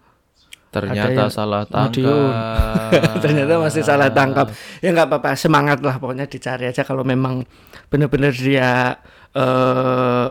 [0.69, 2.29] ternyata yang salah tangkap.
[3.25, 4.53] Ternyata masih salah tangkap.
[4.85, 5.33] Ya nggak apa-apa.
[5.33, 6.85] Semangat lah pokoknya dicari aja.
[6.85, 7.41] Kalau memang
[7.89, 8.93] benar-benar dia
[9.33, 10.25] eh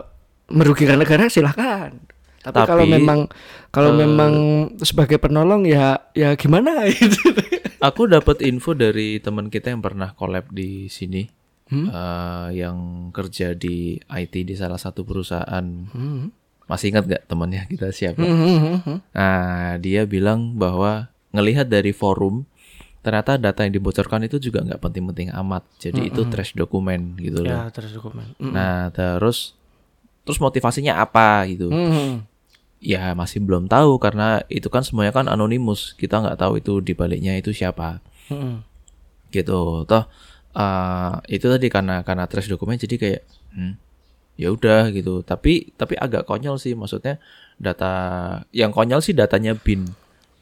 [0.47, 1.91] merugikan negara silahkan
[2.39, 3.19] tapi, Tapi, kalau memang
[3.69, 4.33] kalau eh, memang
[4.79, 6.87] sebagai penolong ya ya gimana?
[6.87, 7.19] Gitu
[7.87, 11.27] aku dapat info dari teman kita yang pernah collab di sini
[11.69, 11.85] Hmm?
[11.85, 12.77] eh, yang
[13.09, 16.33] kerja di IT di salah satu perusahaan Hmm.
[16.65, 18.97] masih ingat gak temannya kita siapa Hmm, hmm, hmm.
[19.11, 22.45] Nah, dia bilang bahwa ngelihat dari forum
[22.99, 25.63] ternyata data yang dibocorkan itu juga nggak penting-penting amat.
[25.77, 27.53] Jadi itu trash dokumen gitu loh.
[27.53, 28.51] ya terus dokumen Hmm.
[28.51, 29.53] Nah, terus
[30.25, 31.69] terus motivasinya apa gitu?
[31.69, 32.25] Hmm.
[32.79, 35.93] Ya masih belum tahu karena itu kan semuanya kan anonimus.
[35.95, 38.01] Kita nggak tahu itu di baliknya itu siapa.
[38.27, 38.61] Hmm.
[39.29, 39.85] Gitu.
[39.85, 40.03] Toh
[40.53, 43.21] eh, itu tadi karena karena trash dokumen jadi kayak
[43.53, 43.73] hmm,
[44.39, 45.21] ya udah gitu.
[45.21, 47.17] Tapi tapi agak konyol sih maksudnya
[47.59, 47.91] data
[48.55, 49.89] yang konyol sih datanya bin.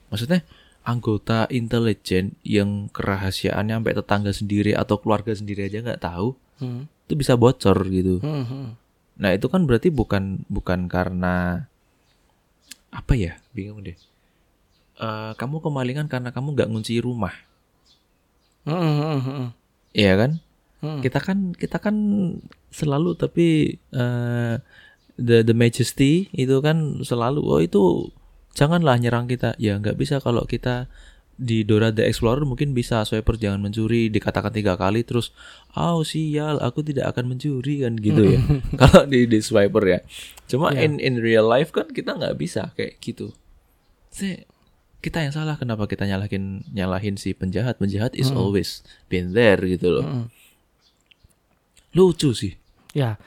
[0.07, 0.45] Maksudnya
[0.87, 6.89] anggota intelijen yang kerahasiaannya sampai tetangga sendiri atau keluarga sendiri aja nggak tahu Hmm.
[7.05, 8.17] itu bisa bocor gitu.
[8.17, 8.67] Hmm, hmm.
[9.21, 11.67] Nah itu kan berarti bukan bukan karena
[12.89, 13.93] apa ya bingung deh.
[14.97, 17.35] Eh, kamu kemalingan karena kamu nggak ngunci rumah,
[18.65, 19.47] Hmm, hmm, hmm.
[19.97, 20.31] Iya kan?
[20.77, 21.01] Hmm.
[21.01, 21.95] Kita kan kita kan
[22.69, 23.47] selalu tapi
[23.91, 24.55] eh,
[25.17, 27.81] the the majesty itu kan selalu oh itu
[28.53, 29.57] janganlah nyerang kita.
[29.57, 30.85] Ya nggak bisa kalau kita
[31.33, 35.29] di Dora the Explorer mungkin bisa swiper jangan mencuri dikatakan tiga kali terus
[35.73, 38.41] oh sial aku tidak akan mencuri kan gitu ya
[38.81, 39.99] kalau di di swiper ya
[40.49, 40.89] cuma Iya.
[40.89, 43.37] in in real life kan kita nggak bisa kayak gitu
[44.09, 44.49] Saya-
[45.07, 49.87] kita yang salah kenapa kita nyalahin nyalahin si penjahat penjahat is always been there gitu
[49.89, 50.27] loh
[51.93, 52.53] lucu sih
[52.91, 53.21] Ya,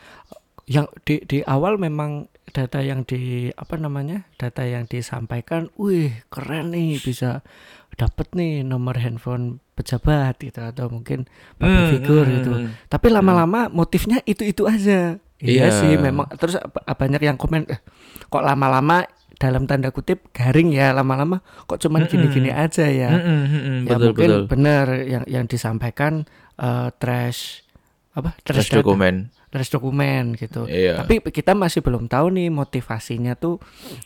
[0.67, 6.75] yang di di awal memang data yang di apa namanya data yang disampaikan, wih keren
[6.75, 7.47] nih bisa
[7.95, 12.53] dapat nih nomor handphone pejabat gitu atau mungkin public Hmm, figure hmm, gitu.
[12.57, 12.71] hmm.
[12.91, 15.23] Tapi lama-lama motifnya itu itu aja.
[15.39, 15.71] Iya Iya.
[15.71, 16.59] sih, memang terus
[16.91, 17.79] banyak yang komen eh,
[18.27, 19.07] kok lama-lama
[19.41, 23.09] dalam tanda kutip garing ya lama-lama kok cuman gini-gini aja ya.
[23.09, 26.29] Mm-mm, mm-mm, ya betul mungkin betul benar yang yang disampaikan
[26.61, 27.65] eh, trash
[28.13, 30.69] apa Trash data dokumen trash dokumen gitu.
[30.69, 31.03] Iya.
[31.03, 33.59] Tapi kita masih belum tahu nih motivasinya tuh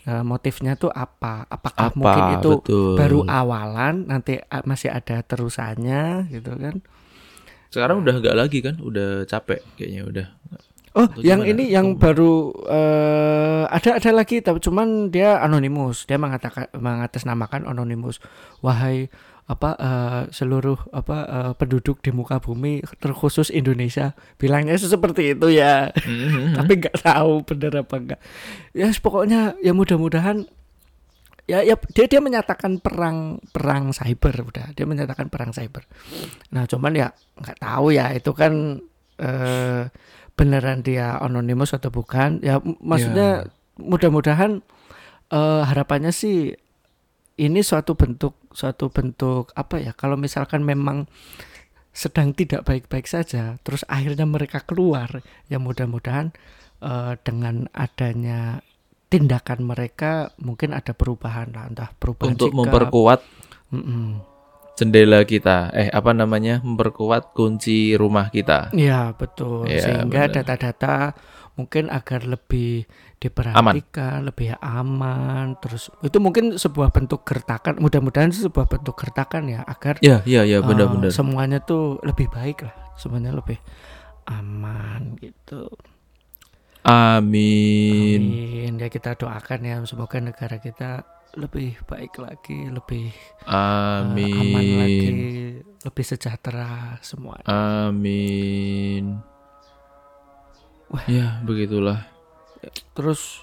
[0.07, 1.45] eh, motifnya tuh apa?
[1.51, 2.95] Apakah Apa, mungkin itu betul.
[2.97, 6.79] baru awalan nanti masih ada terusannya gitu kan?
[7.75, 10.27] sekarang udah nggak lagi kan udah capek kayaknya udah
[10.95, 11.51] Oh, Atau yang gimana?
[11.59, 16.07] ini yang baru eh, ada ada lagi tapi cuman dia anonimus.
[16.07, 18.23] Dia mengatakan mengatasnamakan anonimus.
[18.63, 19.11] Wahai
[19.45, 25.91] apa eh, seluruh apa eh, penduduk di muka bumi terkhusus Indonesia bilangnya seperti itu ya.
[25.93, 26.55] Mhm.
[26.63, 28.21] tapi nggak tahu bener apa enggak
[28.73, 30.47] ya pokoknya ya mudah-mudahan
[31.45, 35.85] ya ya dia dia menyatakan perang perang cyber udah dia menyatakan perang cyber
[36.49, 38.81] nah cuman ya nggak tahu ya itu kan
[39.21, 39.83] eh,
[40.35, 43.47] beneran dia anonimus atau bukan ya maksudnya
[43.79, 44.63] mudah-mudahan
[45.31, 46.55] eh, harapannya sih
[47.35, 51.11] ini suatu bentuk suatu bentuk apa ya kalau misalkan memang
[51.95, 56.35] sedang tidak baik-baik saja terus akhirnya mereka keluar ya mudah-mudahan
[56.83, 58.63] eh, dengan adanya
[59.07, 62.59] tindakan mereka mungkin ada perubahan lah entah perubahan untuk sikap.
[62.59, 63.21] memperkuat
[63.71, 64.34] Mm-mm.
[64.75, 71.15] Jendela kita eh apa namanya memperkuat kunci rumah kita Ya betul Iya, sehingga data-data
[71.55, 72.83] mungkin agar lebih
[73.23, 75.55] diperhatikan, lebih aman.
[75.63, 77.79] Terus itu mungkin sebuah bentuk gertakan.
[77.79, 81.15] Mudah-mudahan sebuah bentuk gertakan ya agar Ya, ya, ya, benar-benar.
[81.15, 83.63] semuanya tuh lebih baik lah, semuanya lebih
[84.27, 85.71] aman gitu.
[86.85, 88.21] Amin.
[88.21, 88.73] Amin.
[88.77, 93.11] Ya kita doakan ya semoga negara kita lebih baik lagi, lebih
[93.43, 95.63] eh, aman lagi, Amin.
[95.83, 97.43] lebih sejahtera semua.
[97.45, 99.19] Amin.
[100.89, 101.05] Wah.
[101.11, 102.07] Ya, begitulah.
[102.95, 103.43] Terus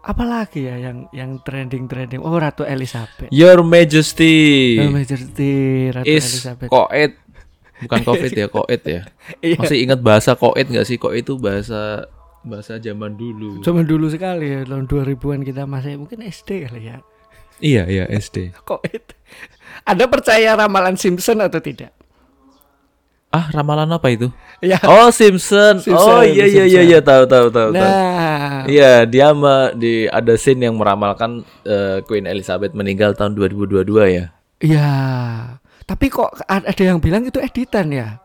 [0.00, 2.18] apa lagi ya yang yang trending trending?
[2.18, 3.28] Oh Ratu Elizabeth.
[3.30, 5.52] Your Majesty Oh, Majesty
[5.92, 6.70] Ratu is Elizabeth.
[6.72, 7.14] koet.
[7.80, 9.00] Bukan covid ya, koet ya.
[9.38, 9.56] Iya.
[9.60, 10.96] Masih ingat bahasa koet nggak sih?
[10.98, 13.60] Koet itu bahasa bahasa zaman dulu.
[13.60, 16.98] Zaman dulu sekali ya tahun 2000-an kita masih mungkin SD kali ya.
[17.60, 18.56] Iya, iya, SD.
[18.64, 19.14] Kok itu?
[19.84, 21.92] Ada percaya ramalan Simpson atau tidak?
[23.30, 24.26] Ah, ramalan apa itu?
[24.58, 24.82] Ya.
[24.82, 25.78] Oh, Simpson.
[25.78, 27.78] Simpson, oh, iya iya iya iya, tahu tahu tahu tahu.
[27.78, 33.86] Nah, Iya, dia ma- di ada scene yang meramalkan eh, Queen Elizabeth meninggal tahun 2022
[34.10, 34.24] ya.
[34.58, 34.92] iya.
[35.86, 38.18] Tapi kok ada yang bilang itu editan ya?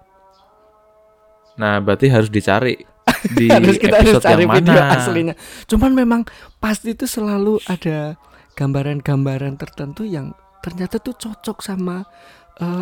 [1.56, 2.76] Nah, berarti harus dicari
[3.38, 4.94] di harus kita harus episode cari yang video mana.
[4.98, 5.34] aslinya.
[5.66, 6.22] Cuman memang
[6.58, 8.18] pasti itu selalu ada
[8.56, 12.08] gambaran-gambaran tertentu yang ternyata tuh cocok sama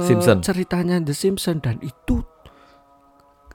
[0.06, 0.40] Simpson.
[0.40, 2.22] ceritanya The Simpson dan itu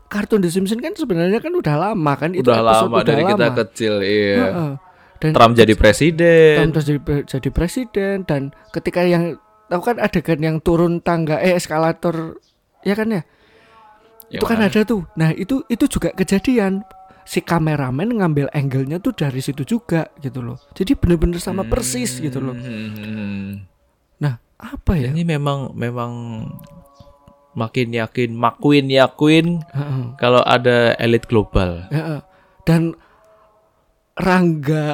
[0.07, 3.22] kartun The Simpson kan sebenarnya kan udah lama kan itu Udah episode lama udah dari
[3.24, 3.57] kita lama.
[3.57, 4.37] kecil, iya.
[4.37, 4.72] Heeh.
[5.18, 6.54] Dan Trump jadi presiden.
[6.61, 9.35] Trump jadi, jadi presiden dan ketika yang
[9.66, 12.38] tahu kan adegan yang turun tangga eh eskalator
[12.81, 13.22] ya kan ya
[14.28, 14.68] Yang itu kan mana?
[14.68, 16.87] ada tuh nah itu itu juga kejadian
[17.29, 22.41] si kameramen ngambil angle-nya tuh dari situ juga gitu loh jadi bener-bener sama persis gitu
[22.41, 23.69] loh Hmm.
[24.17, 26.12] nah apa ya Ini memang memang
[27.53, 30.05] makin yakin, makuin yakin Heeh.
[30.17, 31.85] kalau ada elit global.
[31.88, 32.25] Heeh.
[32.62, 32.95] dan
[34.14, 34.88] Rangga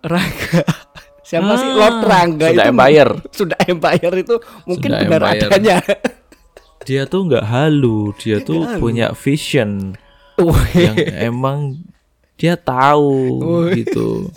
[0.00, 0.60] Rangga
[1.26, 3.12] siapa sih Ah, Lord Rangga sudah itu empire.
[3.38, 5.48] sudah empire itu mungkin Sudah benar empire.
[5.48, 5.76] adanya
[6.82, 8.78] Dia tuh nggak halu, dia tuh halu.
[8.78, 9.94] punya vision.
[10.74, 10.96] Yang
[11.32, 11.58] emang
[12.34, 13.38] dia tahu
[13.76, 14.32] gitu.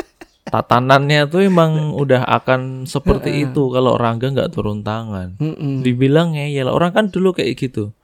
[0.45, 5.41] Tatanannya tuh emang udah akan seperti itu kalau Rangga nggak turun tangan.
[5.41, 5.81] Mm-mm.
[5.81, 7.97] Dibilang ngeyel, orang kan dulu kayak gitu.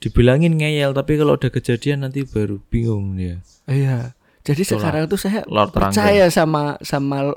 [0.00, 3.40] Dibilangin ngeyel, tapi kalau udah kejadian nanti baru bingung dia.
[3.68, 4.16] Iya.
[4.42, 7.30] Jadi Itulah, sekarang tuh saya Lord percaya sama sama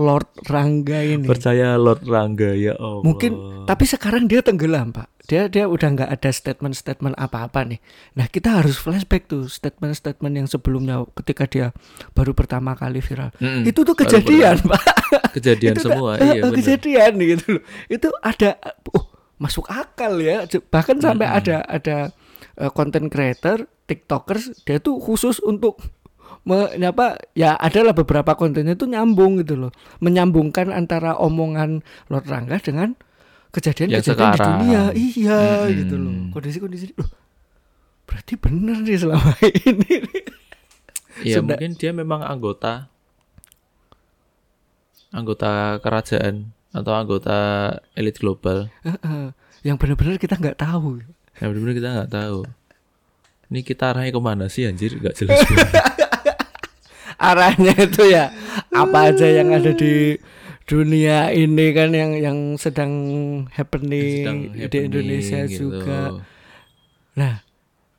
[0.00, 1.28] Lord Rangga ini.
[1.28, 3.04] Percaya Lord Rangga ya Allah.
[3.04, 3.32] Mungkin
[3.68, 5.08] tapi sekarang dia tenggelam, Pak.
[5.28, 7.80] Dia dia udah nggak ada statement-statement apa-apa nih.
[8.18, 11.66] Nah, kita harus flashback tuh statement-statement yang sebelumnya ketika dia
[12.16, 13.30] baru pertama kali viral.
[13.38, 13.68] Mm-mm.
[13.68, 14.82] Itu tuh kejadian, Pak.
[15.36, 17.62] kejadian Itu semua, eh, iya eh, kejadian gitu loh.
[17.86, 18.58] Itu ada
[18.96, 20.48] oh, masuk akal ya.
[20.48, 22.10] Bahkan sampai ada ada
[22.72, 25.80] konten creator, TikTokers dia tuh khusus untuk
[26.42, 29.72] me, apa ya adalah beberapa kontennya tuh nyambung gitu loh.
[29.98, 32.98] Menyambungkan antara omongan Lord Rangga dengan
[33.50, 34.48] kejadian-kejadian di sekarang.
[34.58, 34.82] dunia.
[34.92, 35.78] Iya Mm-mm.
[35.78, 36.14] gitu loh.
[36.30, 37.10] Kondisi-kondisi loh.
[38.04, 39.30] Berarti bener nih selama
[39.68, 39.94] ini.
[41.22, 42.88] Ya Sudah- mungkin dia memang anggota
[45.12, 47.36] anggota kerajaan atau anggota
[47.92, 48.72] elit global.
[49.62, 51.04] Yang benar-benar kita nggak tahu.
[51.36, 52.38] Ya benar-benar kita nggak tahu.
[53.46, 54.96] Ini kita arahnya ke mana sih anjir?
[54.96, 55.44] Gak jelas.
[57.22, 58.34] arahnya itu ya
[58.68, 60.18] apa aja yang ada di
[60.62, 62.92] dunia ini kan yang yang sedang
[63.50, 65.78] happening, Sedang di happening Indonesia gitu.
[65.78, 66.22] juga.
[67.12, 67.34] Nah,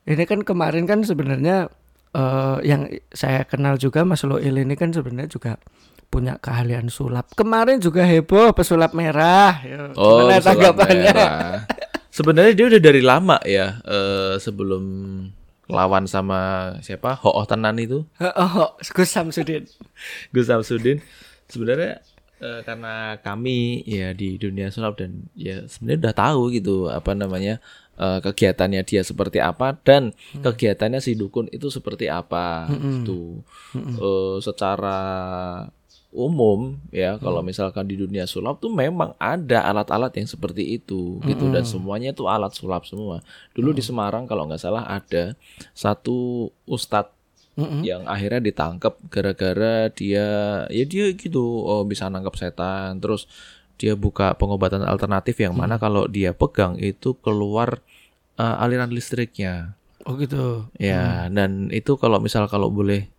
[0.03, 1.67] ini kan kemarin kan sebenarnya
[2.11, 5.51] eh, yang saya kenal juga Mas Loil ini kan sebenarnya juga
[6.07, 7.29] punya keahlian sulap.
[7.33, 9.59] Kemarin juga heboh pesulap merah.
[9.65, 11.13] Yo, Oh, gimana tanggapannya?
[11.13, 11.65] merah.
[12.13, 14.83] Sebenarnya dia udah dari lama ya eh, sebelum
[15.71, 17.15] lawan sama siapa?
[17.19, 18.03] Ho'oh Tenan itu.
[18.19, 19.63] Oh, Gus Samsudin.
[20.35, 20.99] Gus Samsudin
[21.47, 22.03] sebenarnya
[22.39, 27.63] eh, karena kami ya di dunia sulap dan ya sebenarnya udah tahu gitu apa namanya
[27.95, 32.67] eh, kegiatannya dia seperti apa dan kegiatannya si dukun itu seperti apa
[32.99, 33.39] gitu
[33.73, 34.99] Eh, secara
[36.13, 41.49] umum ya kalau misalkan di dunia sulap tuh memang ada alat-alat yang seperti itu gitu.
[41.49, 43.19] Dan semuanya tuh alat sulap semua.
[43.51, 45.33] Dulu di Semarang kalau nggak salah ada
[45.73, 47.11] satu ustadz
[47.53, 47.85] Mm-mm.
[47.85, 50.25] yang akhirnya ditangkap gara-gara dia
[50.73, 53.29] ya dia gitu oh bisa nangkap setan terus
[53.77, 57.81] dia buka pengobatan alternatif yang mana kalau dia pegang itu keluar
[58.37, 59.77] uh, aliran listriknya.
[60.03, 60.67] Oh gitu.
[60.75, 63.12] ya dan itu kalau misal kalau boleh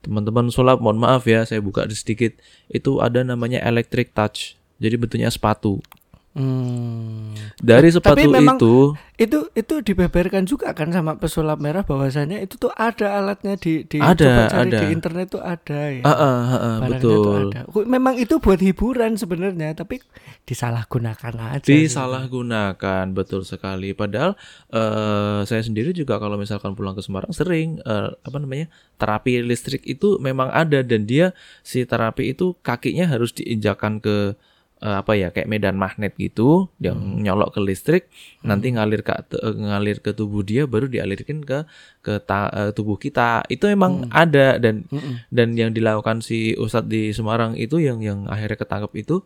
[0.00, 2.36] teman-teman sulap mohon maaf ya saya buka sedikit.
[2.72, 4.56] Itu ada namanya electric touch.
[4.80, 5.84] Jadi bentuknya sepatu
[6.30, 7.34] Hmm.
[7.58, 12.72] Dari sepatu memang- itu Itu itu dibeberkan juga kan sama pesulap merah bahwasanya itu tuh
[12.72, 14.80] ada alatnya di di Ada, cari ada.
[14.80, 16.00] di internet tuh ada ya.
[16.00, 17.42] Ah, ah, ah, ah, Barangnya tuh betul.
[17.52, 17.60] ada.
[17.84, 20.00] Memang itu buat hiburan sebenarnya, tapi
[20.48, 21.68] disalahgunakan aja.
[21.68, 24.34] disalahgunakan betul sekali padahal
[24.72, 29.84] eh, saya sendiri juga kalau misalkan pulang ke Semarang sering eh, apa namanya terapi listrik
[29.84, 34.32] itu memang ada dan dia si terapi itu kakinya harus diinjakan ke
[34.80, 38.04] eh, apa ya kayak medan magnet gitu yang nyolok ke listrik
[38.40, 41.68] nanti ngalir ke eh, ngalir ke tubuh dia baru dialirkan ke
[42.00, 43.44] ke ta- eh, tubuh kita.
[43.46, 44.88] Itu emang ada dan
[45.28, 49.16] dan yang dilakukan si Ustadz di Semarang itu yang yang akhirnya ketangkep itu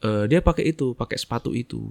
[0.00, 1.90] eh, dia pakai itu pakai sepatu itu.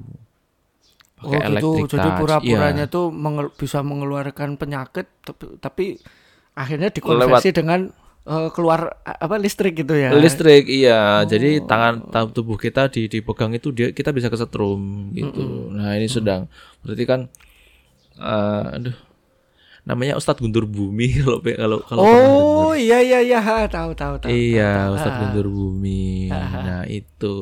[1.24, 1.48] Oh pakai gitu,
[1.80, 2.92] electric jadi pura-puranya Iya.
[2.92, 5.86] tuh mengel- bisa mengeluarkan penyakit, tapi, tapi
[6.54, 7.80] akhirnya dikonversi dengan
[8.24, 10.12] eh, keluar a- apa listrik gitu ya.
[10.16, 15.70] listrik iya jadi tangan ta- tubuh kita di dipegang itu dia kita bisa kesetrum gitu
[15.72, 16.48] nah ini sedang
[16.82, 17.20] berarti kan
[18.18, 18.96] eh, aduh
[19.84, 24.32] namanya Ustadz Guntur Bumi kalau kalau kalau Oh iya iya iya, ha, tahu tahu tahu.
[24.32, 24.96] Iya, tahu.
[24.96, 25.20] Ustadz.
[25.20, 26.32] Guntur Bumi.
[26.32, 27.36] Nah, itu.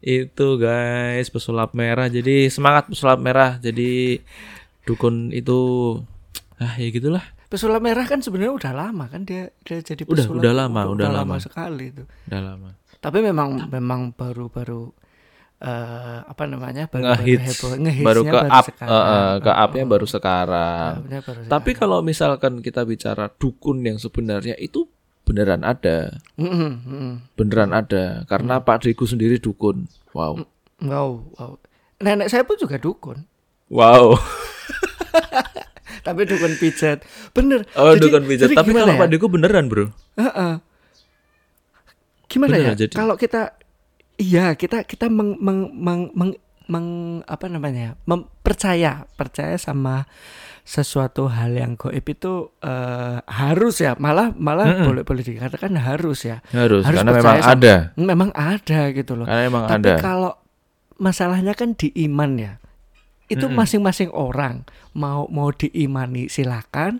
[0.00, 2.08] Itu guys, pesulap merah.
[2.08, 3.56] Jadi semangat pesulap merah.
[3.56, 4.20] Jadi
[4.84, 5.58] dukun itu
[6.56, 7.24] ah ya gitulah.
[7.50, 11.08] Pesulap merah kan sebenarnya udah lama kan dia dia jadi Udah, pesulap udah lama, udah
[11.10, 11.36] lama lama.
[11.36, 12.06] sekali itu.
[12.24, 12.70] Udah lama.
[12.96, 14.94] Tapi memang memang baru-baru
[15.58, 17.44] eh apa namanya baru Ngehits.
[17.52, 18.88] heboh ngehitsnya Baru ke up, sekarang.
[18.88, 20.92] eh, eh, ke upnya baru sekarang.
[21.04, 24.88] Baru Tapi kalau misalkan kita bicara dukun yang sebenarnya itu
[25.20, 26.16] beneran ada.
[26.34, 27.12] Mm, mm, mm.
[27.34, 28.24] beneran ada.
[28.24, 29.84] Karena Pak Driku sendiri dukun.
[30.10, 30.42] Wow,
[30.80, 31.52] Wow, wow.
[31.98, 33.26] Nenek saya pun juga dukun.
[33.68, 34.16] wow.
[36.00, 37.04] Tapi dukun pijat.
[37.32, 37.64] Bener.
[37.76, 38.46] Oh, Jadi- dukun pijat.
[38.48, 39.00] jadi Tapi kalau ya?
[39.00, 39.86] Pak beneran bro.
[40.16, 40.54] Heeh.
[42.30, 42.86] Gimana Bener, ya?
[42.86, 43.58] jadi- Kalau kita
[44.16, 46.40] iya, kita kita meng, meng, meng, meng-
[46.70, 47.98] meng- apa namanya?
[48.06, 50.06] Mempercaya, percaya sama
[50.62, 56.38] sesuatu hal yang goib itu eh, harus ya, malah malah boleh boleh dikatakan harus ya.
[56.54, 57.74] Harus, Harus karena memang sama- ada.
[57.98, 59.26] Memang ada gitu loh.
[59.26, 59.94] Karena memang Tapi ada.
[59.98, 60.32] kalau
[61.02, 62.52] masalahnya kan di iman ya.
[63.30, 66.98] Itu masing-masing orang mau mau diimani silakan.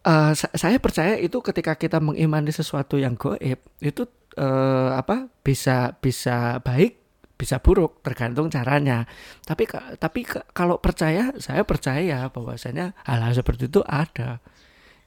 [0.00, 5.92] Eh, sa- saya percaya itu ketika kita mengimani sesuatu yang goib itu eh, apa bisa
[5.98, 6.96] bisa baik
[7.36, 9.04] bisa buruk tergantung caranya.
[9.44, 14.40] Tapi tapi ka- kalau percaya saya percaya bahwasanya hal-hal seperti itu ada.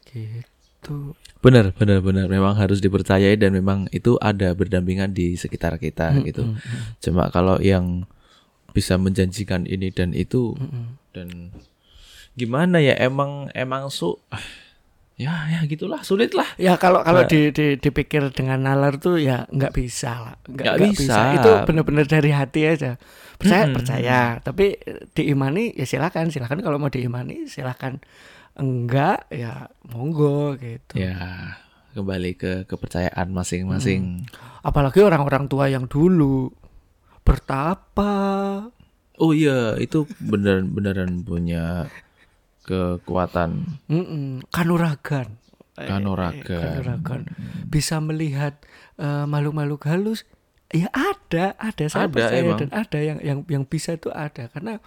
[0.06, 1.18] Gitu.
[1.42, 2.30] Benar, benar, benar.
[2.30, 6.54] Memang harus dipercayai dan memang itu ada berdampingan di sekitar kita gitu.
[7.02, 8.06] Cuma kalau yang
[8.74, 10.58] bisa menjanjikan ini dan itu
[11.14, 11.54] dan
[12.34, 14.18] gimana ya emang emang su
[15.14, 16.50] ya ya gitulah sulit lah.
[16.58, 20.74] Ya kalau kalau di, di- dipikir dengan nalar tuh ya nggak bisa lah, nggak, Nggak
[20.74, 21.18] nggak bisa.
[21.38, 22.98] Itu benar-benar dari hati aja.
[23.38, 24.74] Percaya percaya, tapi
[25.14, 28.02] diimani ya silakan, silakan kalau mau diimani silakan.
[28.58, 30.98] Enggak ya monggo gitu.
[30.98, 31.58] Ya
[31.94, 34.26] kembali ke kepercayaan masing-masing.
[34.66, 36.50] Apalagi orang-orang tua yang dulu
[37.24, 38.12] bertapa.
[39.16, 41.88] Oh iya itu beneran beneran punya
[42.64, 45.38] kekuatan Mm-mm, kanuragan.
[45.74, 46.46] Eh, Kanuragan.
[46.46, 47.22] kanuragan.
[47.66, 48.62] Bisa melihat
[48.98, 50.24] eh, makhluk-makhluk halus.
[50.74, 52.60] Ya ada, ada saya Ada, percaya emang.
[52.66, 54.82] dan ada yang yang yang bisa itu ada karena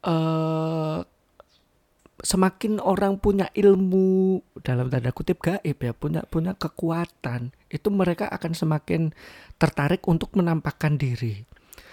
[0.00, 0.98] eh
[2.20, 8.52] semakin orang punya ilmu dalam tanda kutip gaib ya punya punya kekuatan itu mereka akan
[8.52, 9.16] semakin
[9.56, 11.48] tertarik untuk menampakkan diri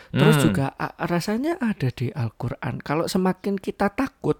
[0.09, 0.45] terus Hmm.
[0.45, 0.65] juga
[0.97, 2.79] rasanya ada di Al-Quran.
[2.79, 4.39] Kalau semakin kita takut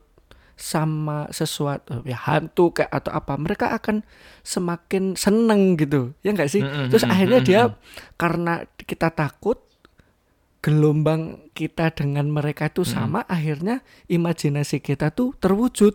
[0.58, 4.02] sama sesuatu ya hantu kayak atau apa mereka akan
[4.42, 6.18] semakin seneng gitu.
[6.22, 6.66] Ya enggak sih?
[6.66, 7.62] Mm-mm, terus mm-mm, akhirnya dia
[8.16, 9.62] karena kita takut
[10.60, 12.92] gelombang kita dengan mereka itu Hmm.
[12.92, 15.94] sama akhirnya imajinasi kita tuh terwujud.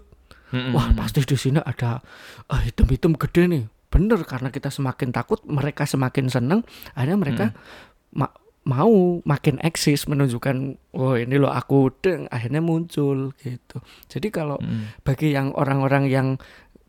[0.52, 2.04] Wah pasti di sini ada
[2.46, 3.64] ah, hitam-hitam gede nih.
[3.88, 6.60] Bener karena kita semakin takut mereka semakin seneng
[6.92, 8.20] akhirnya mereka Hmm.
[8.20, 13.82] ma- mau makin eksis menunjukkan oh ini loh aku deng akhirnya muncul gitu.
[14.06, 15.02] Jadi kalau Mm.
[15.02, 16.28] bagi yang orang-orang yang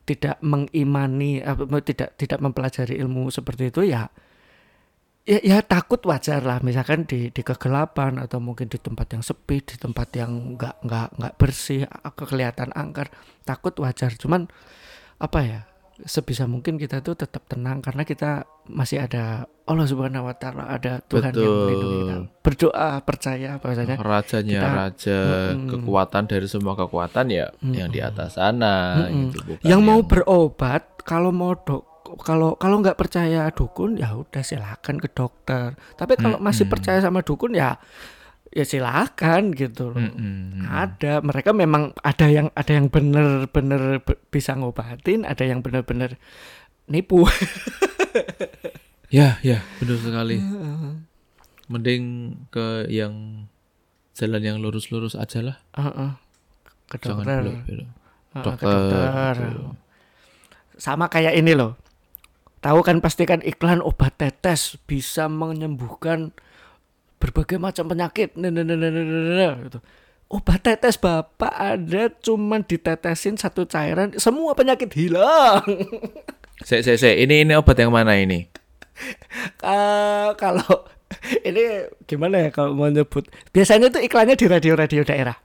[0.05, 4.11] tidak mengimani apa, tidak tidak mempelajari ilmu seperti itu ya
[5.25, 6.59] ya, ya takut wajar lah.
[6.61, 11.07] Misalkan di di kegelapan atau mungkin di tempat yang sepi di tempat yang nggak nggak
[11.17, 13.07] nggak bersih kelihatan angker
[13.47, 14.13] takut wajar.
[14.19, 14.51] Cuman
[15.17, 15.59] apa ya
[16.01, 20.99] sebisa mungkin kita tuh tetap tenang karena kita masih ada Allah Subhanahu Wa Taala ada
[21.01, 21.59] Tuhan yang Betul.
[21.63, 25.19] melindungi kita berdoa percaya bahwasanya rajanya kita- raja
[25.53, 25.69] Mm-mm.
[25.69, 29.29] kekuatan dari semua kekuatan ya yang di atas sana Mm-mm.
[29.29, 34.43] gitu bukan yang mau berobat kalau mau dok kalau kalau nggak percaya dukun ya udah
[34.45, 35.73] silakan ke dokter.
[35.97, 37.81] Tapi kalau masih percaya sama dukun ya
[38.53, 39.97] ya silakan gitu loh.
[39.99, 40.63] Mm-mm.
[40.63, 46.21] Ada mereka memang ada yang ada yang bener-bener be- bisa ngobatin, ada yang bener-bener
[46.85, 47.25] nipu.
[49.09, 50.37] Ya, ya, benar sekali.
[51.65, 52.03] Mending
[52.49, 53.45] ke yang
[54.13, 55.57] jalan yang lurus-lurus aja lah.
[55.73, 56.11] Heeh.
[56.85, 57.41] ke Jangan dokter.
[57.41, 57.89] belok-belok.
[57.89, 59.35] Heeh, ke Dokter, dokter.
[59.37, 59.61] gitu.
[60.77, 61.77] Sama kayak ini loh.
[62.57, 66.33] Tahu kan pasti kan iklan obat tetes bisa menyembuhkan
[67.23, 68.35] berbagai macam penyakit.
[68.35, 69.79] Nah, nah, nah, gitu.
[70.27, 75.63] Obat tetes Bapak ada cuman ditetesin satu cairan semua penyakit hilang.
[76.67, 77.15] Sek, sek, sek.
[77.17, 78.47] Ini ini obat yang mana ini?
[79.59, 80.85] Eh, kalau
[81.47, 83.25] ini gimana ya kalau mau nyebut?
[83.51, 85.35] Biasanya tuh iklannya di radio-radio daerah.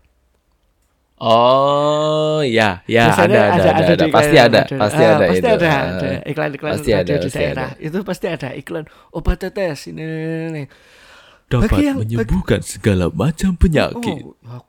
[1.18, 4.76] Oh, ya, ya, ada, Biasanya ada, ada, ada, di pasti iklan ada, radio.
[4.78, 5.50] pasti Ah, ada pasti itu.
[5.50, 5.82] ada, Ah.
[5.82, 7.68] ada iklan-iklan Pasti radio ada, di pasti daerah.
[7.74, 7.82] ada.
[7.82, 9.98] Itu pasti ada iklan obat tetes ini.
[9.98, 10.14] ini,
[10.54, 10.62] ini.
[11.48, 14.20] Dapat Bagi yang- menyembuhkan segala macam penyakit.
[14.20, 14.64] Oh,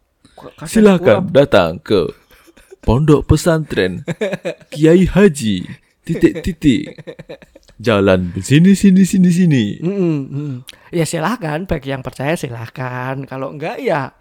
[0.56, 1.36] kasih Silakan kurang.
[1.36, 2.08] datang ke
[2.80, 4.08] Pondok Pesantren
[4.72, 5.68] Kiai Haji
[6.02, 6.96] titik-titik
[7.76, 9.64] Jalan sini sini sini sini.
[9.80, 10.56] Mm-mm, mm.
[10.92, 13.24] Ya silahkan bagi yang percaya silahkan.
[13.24, 14.12] Kalau enggak ya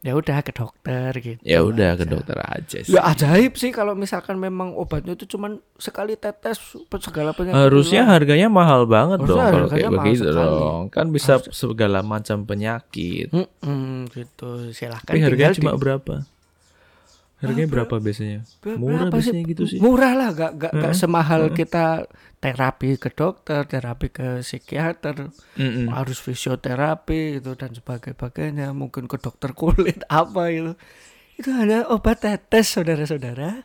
[0.00, 1.40] ya udah ke dokter gitu.
[1.42, 2.94] Ya udah ke dokter aja sih.
[2.94, 6.56] Ya ajaib sih kalau misalkan memang obatnya itu cuman sekali tetes
[7.00, 7.58] segala penyakit.
[7.58, 10.36] Harusnya harganya mahal banget Harusnya dong kalau kayak begitu sekali.
[10.38, 10.82] dong.
[10.94, 13.34] Kan bisa segala macam penyakit.
[13.34, 15.10] Mm-mm, gitu silahkan.
[15.10, 16.14] Tapi harganya cuma di- berapa?
[17.36, 18.40] Harganya berapa biasanya?
[18.64, 19.28] Murah berapa sih?
[19.28, 19.78] biasanya gitu sih.
[19.78, 25.88] Murah lah, gak, gak, gak semahal kita terapi ke dokter, terapi ke psikiater, Mm-mm.
[25.90, 30.72] harus fisioterapi itu dan sebagainya, mungkin ke dokter kulit apa itu.
[31.36, 33.64] Itu hanya obat tetes saudara-saudara.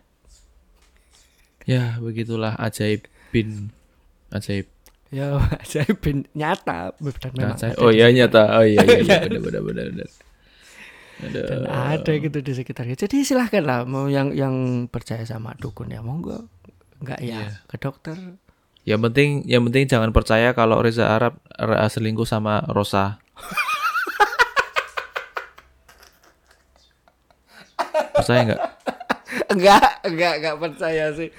[1.70, 3.70] Ya begitulah ajaib bin
[4.34, 4.66] ajaib.
[5.14, 7.78] Ya ajaib bin nyata dan memang Ajaib.
[7.78, 8.60] Oh iya nyata.
[8.60, 9.18] Oh iya iya, iya.
[9.30, 10.10] benar benar benar benar.
[11.22, 11.42] Ada.
[11.46, 12.98] dan ada gitu di sekitarnya.
[12.98, 16.50] Jadi silahkan lah mau yang yang percaya sama dukun ya monggo.
[16.98, 17.62] Enggak ya Iya.
[17.70, 18.18] ke dokter.
[18.82, 23.22] Yang penting yang penting jangan percaya kalau Reza Arab ra- selingkuh sama Rosa.
[28.16, 28.62] percaya nggak?
[29.52, 31.30] enggak, enggak, enggak percaya sih.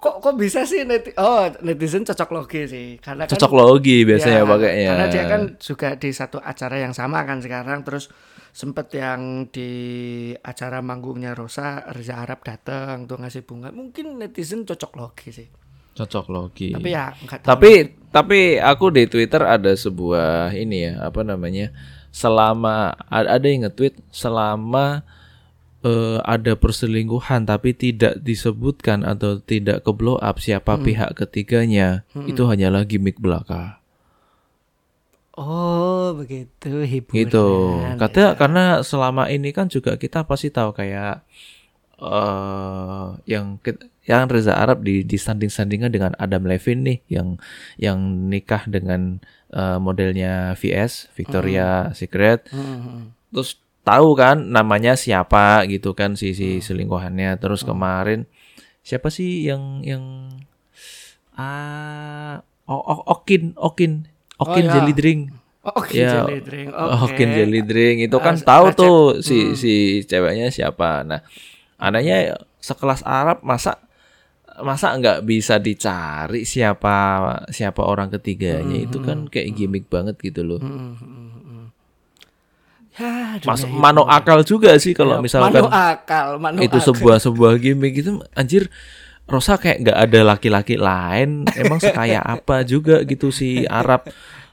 [0.00, 4.42] Kok kok bisa sih neti oh netizen cocok logi sih karena kan Cocok logi biasanya
[4.42, 4.90] Ya, pakainya.
[4.96, 8.08] Karena dia kan juga di satu acara yang sama kan sekarang terus
[8.50, 9.70] sempet yang di
[10.40, 13.68] acara manggungnya Rosa Reza Arab datang tuh ngasih bunga.
[13.76, 15.48] Mungkin netizen cocok logi sih.
[15.94, 16.70] Cocok logi.
[16.72, 17.48] Tapi ya enggak tahu.
[17.50, 17.70] Tapi
[18.10, 21.70] tapi aku di Twitter ada sebuah ini ya apa namanya
[22.10, 25.06] selama ada yang nge-tweet selama
[25.80, 32.42] eh, ada perselingkuhan tapi tidak disebutkan atau tidak ke blow up siapa pihak ketiganya itu
[32.44, 33.78] hanyalah gimmick belaka
[35.38, 37.16] Oh, begitu hiburan.
[37.24, 37.46] gitu
[37.96, 41.22] kata karena selama ini kan juga kita pasti tahu kayak
[42.00, 43.60] eh yang
[44.02, 47.28] yang Reza Arab di disanding sandingan dengan Adam Levine nih yang
[47.76, 49.20] yang nikah dengan
[49.52, 53.12] eh, modelnya VS Victoria Secret Hmm.
[53.30, 58.24] terus tahu kan namanya siapa gitu kan si si selingkuhannya terus kemarin
[58.80, 60.04] siapa sih yang yang
[61.36, 63.92] ah oh, oh, Okin Okin
[64.38, 64.72] Okin ya.
[64.74, 65.22] jelly drink
[65.60, 66.72] Oh, oke Ya, jelly drink.
[66.72, 69.72] Oh, Okin jelly drink itu kan Ah, tahu tuh si si
[70.08, 71.04] ceweknya siapa.
[71.04, 71.20] Nah,
[71.80, 73.80] anaknya sekelas Arab masa
[74.60, 76.94] masa nggak bisa dicari siapa
[77.48, 80.60] siapa orang ketiganya itu kan kayak gimmick banget gitu loh.
[80.60, 81.66] Hmm, hmm, hmm.
[83.00, 86.86] Ya, Mas mano akal juga sih kalau Ya, misalkan manu akal, manu itu akal.
[86.92, 88.68] sebuah sebuah gimmick itu anjir
[89.30, 94.10] Rosa kayak nggak ada laki-laki lain emang sekaya apa juga gitu si Arab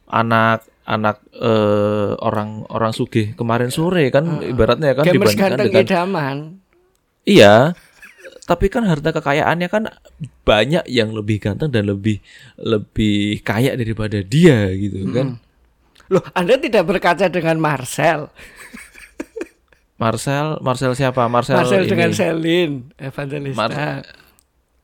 [0.07, 6.37] anak anak eh, orang orang sugih kemarin sore kan ibaratnya kan dibandingkan dengan idaman.
[7.27, 7.75] Iya
[8.43, 9.83] tapi kan harta kekayaannya kan
[10.41, 12.23] banyak yang lebih ganteng dan lebih
[12.57, 15.37] lebih kaya daripada dia gitu kan
[16.07, 18.31] Loh, Anda tidak berkaca dengan Marcel.
[19.97, 21.89] Marcel Marcel siapa Marcel, Marcel ini.
[21.89, 23.59] dengan Celine Evangelista.
[23.59, 24.07] Mar-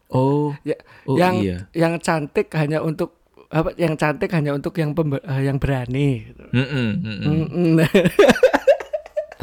[0.10, 1.58] oh Ya, Oh, yang iya.
[1.72, 6.44] yang cantik hanya untuk apa yang cantik hanya untuk yang pembe- eh, yang berani gitu.
[6.50, 7.24] Mm-mm, mm-mm.
[7.24, 7.74] Mm-mm.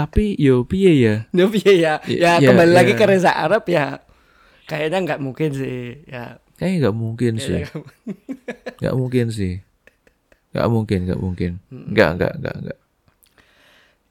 [0.01, 2.77] tapi yo piye ya Ya, iya, ya, ya, Ya, kembali ya.
[2.77, 4.01] lagi ke Reza Arab ya.
[4.65, 6.01] Kayaknya nggak mungkin sih.
[6.05, 6.39] Ya.
[6.55, 7.61] Kayaknya nggak mungkin sih.
[8.79, 9.55] Nggak mungkin sih.
[10.51, 11.51] Nggak mungkin, nggak mungkin.
[11.69, 12.79] Nggak, nggak, nggak, nggak.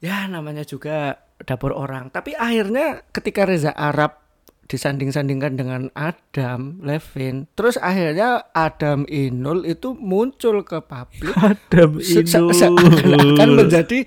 [0.00, 2.08] Ya namanya juga dapur orang.
[2.08, 4.16] Tapi akhirnya ketika Reza Arab
[4.66, 7.50] disanding-sandingkan dengan Adam Levine.
[7.52, 12.54] Terus akhirnya Adam Inul itu muncul ke publik Adam se- se- Inul.
[12.78, 14.06] seakan-akan menjadi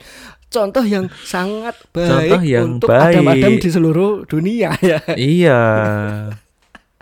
[0.53, 2.93] contoh yang sangat baik Contoh yang untuk.
[2.93, 5.01] Adam-Adam di seluruh dunia ya.
[5.17, 5.61] Iya.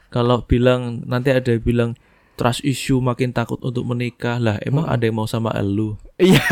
[0.07, 1.91] Kalau bilang nanti ada yang bilang
[2.39, 4.55] trust issue makin takut untuk menikah lah.
[4.63, 5.99] Emang ada yang mau sama elu?
[6.15, 6.41] Iya.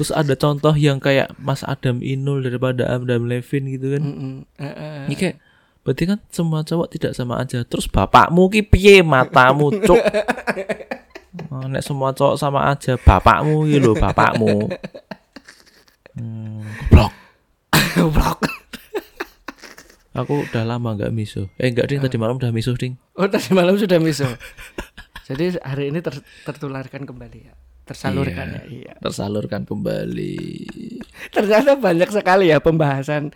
[0.00, 4.00] Terus ada contoh yang kayak Mas Adam Inul daripada Adam Levin gitu kan.
[4.00, 4.34] Mm-mm.
[4.56, 5.00] Eh, eh.
[5.12, 5.36] Ini kayak
[5.84, 7.60] berarti kan semua cowok tidak sama aja.
[7.68, 10.00] Terus bapakmu ki piye matamu cuk?
[11.50, 14.66] Oh, nek semua cowok sama aja, bapakmu ki lho, bapakmu.
[16.18, 17.12] Hmm, goblok.
[17.94, 18.38] Goblok.
[20.18, 21.46] Aku udah lama nggak miso.
[21.54, 22.98] Eh enggak ding, tadi malam udah miso ding.
[23.14, 24.26] Oh tadi malam sudah miso.
[25.30, 27.54] Jadi hari ini ter- tertularkan kembali ya.
[27.86, 28.62] Tersalurkan ya.
[28.66, 28.92] Iya.
[28.98, 30.34] Tersalurkan kembali.
[31.30, 33.30] Ternyata banyak sekali ya pembahasan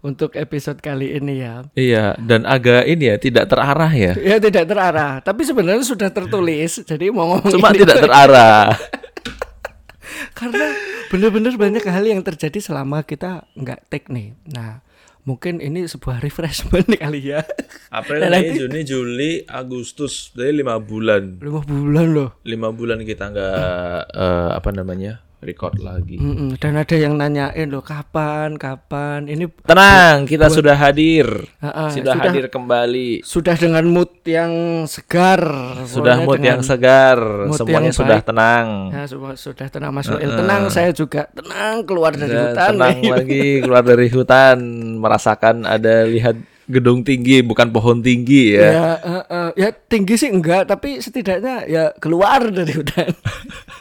[0.00, 1.64] untuk episode kali ini ya.
[1.76, 4.12] Iya, dan agak ini ya, tidak terarah ya.
[4.16, 6.80] Ya tidak terarah, tapi sebenarnya sudah tertulis.
[6.84, 8.72] Jadi mau ngomong Cuma ini tidak terarah.
[10.38, 10.66] karena
[11.12, 14.32] benar-benar banyak hal yang terjadi selama kita nggak take nih.
[14.48, 14.80] Nah,
[15.28, 17.44] mungkin ini sebuah refreshment kali ya.
[17.92, 21.40] April, Dan Mei, nanti- Juni, Juli, Agustus, dari lima bulan.
[21.44, 22.30] Lima bulan loh.
[22.44, 26.16] Lima bulan kita nggak eh, apa namanya record lagi.
[26.16, 26.56] Mm-mm.
[26.56, 29.24] Dan ada yang nanyain loh kapan, kapan.
[29.24, 31.26] Ini Tenang, kita sudah hadir.
[31.58, 33.24] Ah, ah, sudah, sudah- hadir kembali.
[33.24, 34.52] sudah dengan mood yang
[34.84, 35.40] segar.
[35.84, 37.16] Sudah mood yang segar.
[37.48, 38.28] mood Semuanya yang sudah baik.
[38.28, 38.66] tenang.
[38.90, 40.30] Ya, semua sudah tenang Mas Noel.
[40.30, 42.68] Tenang saya juga tenang keluar dari Sudah hutan.
[42.70, 44.58] tenang lagi keluar dari hutan,
[44.96, 46.36] merasakan ada lihat
[46.70, 48.62] gedung tinggi bukan pohon tinggi ya.
[48.62, 53.10] Ya, eh, eh, ya tinggi sih enggak, tapi setidaknya ya keluar dari hutan.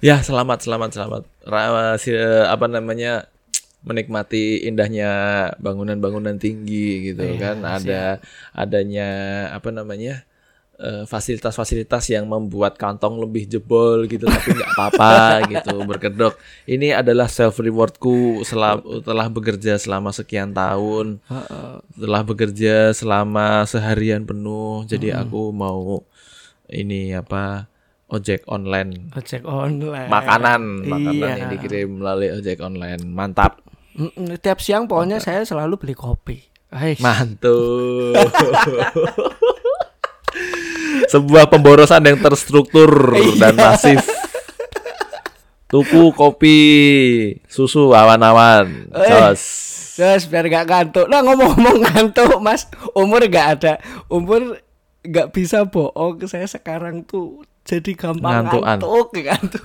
[0.00, 1.22] Ya, selamat, selamat, selamat.
[1.44, 3.28] Ra- si- eh, apa namanya?
[3.80, 5.08] menikmati indahnya
[5.56, 7.56] bangunan-bangunan tinggi gitu Iya, kan.
[7.64, 8.20] Ada
[8.52, 9.08] adanya
[9.56, 10.24] apa namanya?
[10.80, 15.14] eh, fasilitas-fasilitas yang membuat kantong lebih jebol gitu tapi nggak apa-apa
[15.52, 16.34] gitu berkedok.
[16.68, 21.22] Ini adalah self rewardku setelah telah bekerja selama sekian tahun.
[21.94, 24.82] Telah bekerja selama seharian penuh.
[24.90, 26.02] Jadi aku mau
[26.68, 27.69] ini apa?
[28.10, 30.06] Ojek online Ojek online.
[30.06, 31.38] makanan makanan Iya.
[31.38, 33.62] yang dikirim melalui ojek online mantap
[34.36, 36.38] Tiap siang pokoknya saya selalu beli kopi.
[36.70, 36.94] Hai.
[36.98, 38.14] mantul
[41.06, 42.90] sebuah pemborosan yang terstruktur
[43.36, 43.98] dan masif
[45.66, 46.58] tuku kopi
[47.46, 49.42] susu awan-awan jos
[49.90, 51.12] Terus biar gak ngantuk.
[51.12, 52.64] Nah ngomong-ngomong ngantuk mas,
[52.96, 53.72] umur gak ada.
[54.08, 54.56] Umur
[55.04, 56.24] gak bisa bohong.
[56.24, 58.78] Saya sekarang tuh jadi gampang Ngantukan.
[58.82, 59.12] ngantuk.
[59.14, 59.64] Ngantuk.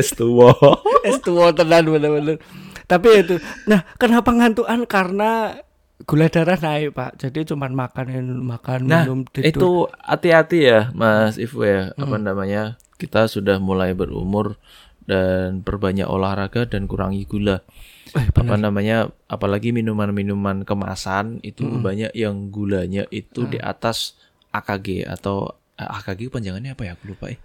[0.00, 0.52] es tua
[1.08, 2.40] Es tua tenan bener-bener.
[2.88, 3.36] Tapi itu,
[3.68, 4.88] nah kenapa ngantukan?
[4.88, 5.60] Karena
[6.08, 7.20] gula darah naik pak.
[7.20, 8.06] Jadi cuman makan
[8.42, 9.46] makan nah minum tidur.
[9.52, 9.70] itu
[10.02, 14.58] hati-hati ya mas Ivo ya apa namanya kita sudah mulai berumur
[15.06, 17.62] dan perbanyak olahraga dan kurangi gula
[18.12, 24.20] Eh, apa namanya apalagi minuman-minuman kemasan itu banyak yang gulanya itu di atas
[24.52, 27.40] AKG atau AKG panjangannya apa ya aku lupa eh.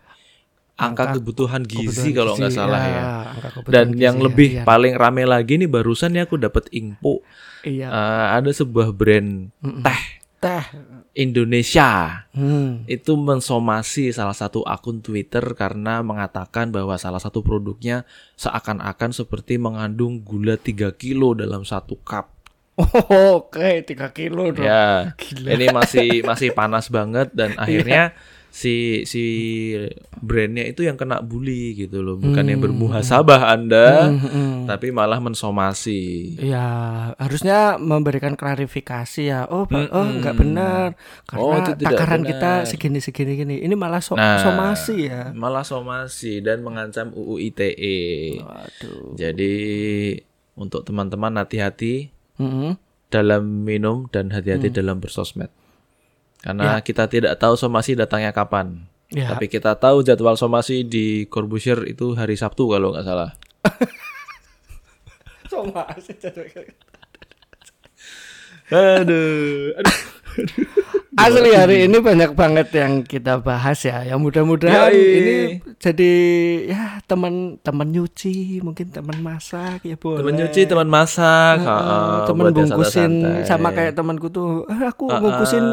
[0.78, 3.04] angka, kebutuhan gizi kalau nggak salah ya, ya,
[3.34, 4.64] angka kebutuhan dan gizi, yang ya, lebih iya.
[4.68, 7.24] paling rame lagi nih barusan nih aku dapat info
[7.66, 7.90] Iya.
[7.90, 9.50] Eh, ada sebuah brand
[9.84, 10.02] teh
[10.38, 10.62] Teh.
[11.18, 12.86] Indonesia Hmm.
[12.86, 18.06] itu mensomasi salah satu akun Twitter karena mengatakan bahwa salah satu produknya
[18.38, 22.37] seakan-akan seperti mengandung gula 3 kilo dalam satu cup.
[22.78, 24.62] Oh, Oke, tiga kilo dong.
[24.62, 25.50] Ya, Gila.
[25.50, 28.14] ini masih masih panas banget dan akhirnya
[28.48, 29.26] si si
[30.18, 36.34] brandnya itu yang kena bully gitu loh, bukannya bermuhasabah Anda, Hmm, tapi malah mensomasi.
[36.40, 36.66] Ya,
[37.16, 39.46] harusnya memberikan klarifikasi ya.
[39.46, 40.88] Oh, ba- oh enggak benar.
[41.24, 42.30] Karena Oh, itu tidak takaran benar.
[42.32, 43.56] kita segini segini gini.
[43.60, 45.30] Ini malah so- Nah, somasi ya.
[45.34, 48.38] Malah somasi dan mengancam UU ITE.
[48.38, 49.14] Waduh.
[49.14, 49.54] Jadi
[50.56, 52.78] untuk teman-teman hati-hati Mm-mm.
[53.10, 55.50] dalam minum dan hati-hati dalam bersosmed.
[56.42, 58.86] Karena kita tidak tahu somasi datangnya kapan.
[59.10, 59.32] Ya.
[59.32, 63.32] Tapi kita tahu jadwal somasi di Corbusier itu hari Sabtu kalau nggak salah.
[65.52, 66.12] Somasi.
[68.68, 70.17] Aduh, aduh.
[71.18, 74.06] Asli hari ini banyak banget yang kita bahas ya.
[74.06, 75.36] Ya mudah-mudahan ini
[75.82, 76.14] jadi
[76.70, 80.22] ya teman-teman nyuci, mungkin teman masak ya boleh.
[80.22, 83.12] Teman nyuci, teman masak, Eh, temen buat yang bungkusin
[83.50, 85.66] sama kayak temanku tuh "Ah, aku Ah, bungkusin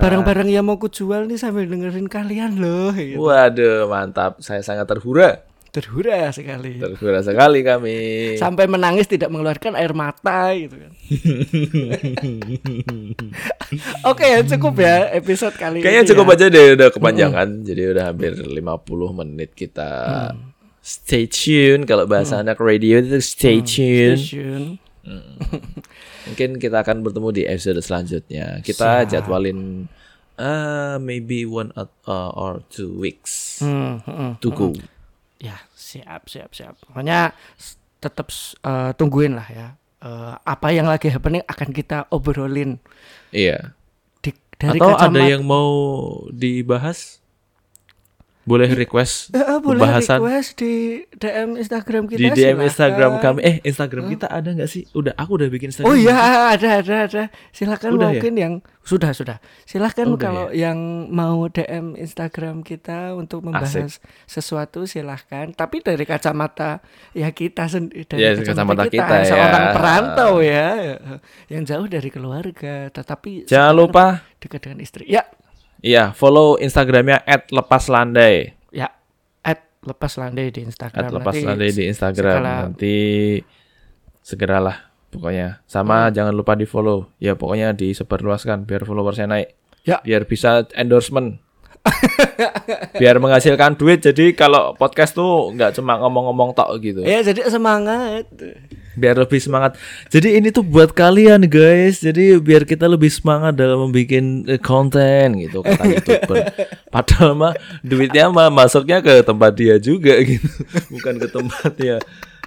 [0.00, 3.20] barang-barang yang mau kujual nih sambil dengerin kalian loh gitu.
[3.20, 4.40] Waduh, mantap.
[4.40, 5.44] Saya sangat terhura.
[5.68, 6.76] Terhura sekali.
[6.76, 7.96] Terhura sekali kami.
[8.36, 10.92] Sampai menangis tidak mengeluarkan air mata gitu kan.
[14.10, 16.10] Oke, cukup ya episode kali Kayaknya ini.
[16.10, 16.32] cukup ya.
[16.34, 17.48] aja deh udah kepanjangan.
[17.62, 19.90] Jadi udah hampir 50 menit kita
[20.80, 24.16] stay tune kalau bahasa anak radio itu stay tune.
[24.16, 24.62] Station.
[26.28, 28.60] Mungkin kita akan bertemu di episode selanjutnya.
[28.60, 29.88] Kita jadwalin
[30.36, 34.72] uh, maybe one or, uh, two weeks Hmm, hmm, to go.
[35.38, 36.74] Ya, siap, siap, siap.
[36.82, 37.30] Pokoknya
[37.98, 39.68] tetap s- eh, tungguin lah ya.
[39.98, 42.78] Eh, apa yang lagi happening akan kita obrolin
[43.30, 43.74] Iya.
[44.18, 45.70] di, dari Atau ada kacamata- yang mau
[46.28, 47.17] dibahas?
[48.48, 50.72] Boleh request Eh, eh, boleh pembahasan request di
[51.12, 52.64] DM Instagram kita di DM silakan.
[52.64, 53.38] Instagram kami.
[53.44, 54.88] Eh, Instagram kita ada nggak sih?
[54.90, 55.86] Udah, aku udah bikin Instagram.
[55.86, 56.16] Oh iya
[56.48, 57.22] ada ada ada.
[57.50, 58.12] Silakan Udah ya?
[58.16, 59.36] mungkin yang sudah sudah.
[59.62, 60.24] Silakan Udah ya?
[60.24, 60.78] kalau yang
[61.12, 65.52] mau DM Instagram kita untuk membahas sesuatu silahkan.
[65.52, 66.80] Tapi dari kacamata
[67.12, 69.28] ya kita sendiri dari Ya, dari kacamata kita ya.
[69.28, 70.96] seorang perantau ya
[71.46, 74.04] yang jauh dari keluarga tetapi Jangan lupa
[74.38, 75.04] dekat dengan istri.
[75.04, 75.28] Ya
[75.78, 78.54] Iya, follow Instagramnya @lepaslandai.
[78.68, 78.90] ya
[79.40, 81.10] at lepas landai di Instagram.
[81.14, 82.34] @lepaslandai di Instagram.
[82.34, 82.94] segala- Nanti
[84.20, 84.76] segeralah
[85.08, 85.48] pokoknya.
[85.48, 85.62] Hmm.
[85.64, 87.08] Sama jangan lupa di follow.
[87.16, 89.54] Ya pokoknya disebarluaskan biar followersnya naik.
[89.86, 90.02] Ya.
[90.02, 91.40] Biar bisa endorsement.
[93.00, 94.02] biar menghasilkan duit.
[94.04, 97.02] Jadi kalau podcast tuh nggak cuma ngomong-ngomong tok gitu.
[97.04, 98.26] Ya jadi semangat.
[98.98, 99.78] biar lebih semangat.
[100.10, 102.02] Jadi ini tuh buat kalian guys.
[102.02, 106.36] Jadi biar kita lebih semangat dalam membuat eh, konten gitu kata youtuber.
[106.94, 107.54] Padahal mah
[107.86, 110.50] duitnya mah masuknya ke tempat dia juga gitu,
[110.98, 111.96] bukan ke tempatnya.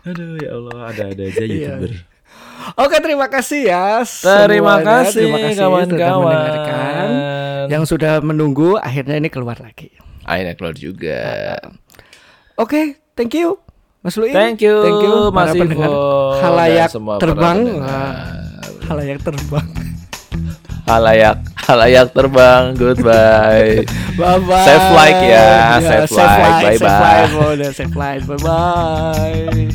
[0.04, 1.92] Aduh ya Allah ada-ada aja youtuber.
[2.78, 4.04] Oke terima kasih ya.
[4.04, 5.08] Terima semuanya.
[5.08, 7.10] kasih Terima kasih sudah kawan-kawan.
[7.68, 9.92] Yang sudah menunggu akhirnya ini keluar lagi.
[10.24, 11.20] Akhirnya keluar juga.
[12.56, 13.58] Oke, thank you.
[14.02, 14.34] Mas Lui.
[14.34, 15.86] Thank you, Thank you Mas pendengar.
[15.86, 17.58] Ivo, Halayak semua terbang.
[17.78, 18.18] Wah,
[18.90, 19.68] Halayak terbang.
[20.90, 22.74] Halayak, halayak terbang.
[22.76, 23.86] Goodbye.
[24.20, 24.66] Bye bye.
[24.66, 26.10] Save like ya, like.
[26.10, 26.52] Save Bye-bye.
[26.66, 26.82] like.
[26.82, 27.30] Save like.
[27.78, 28.24] Save like.
[28.26, 29.70] Bye bye.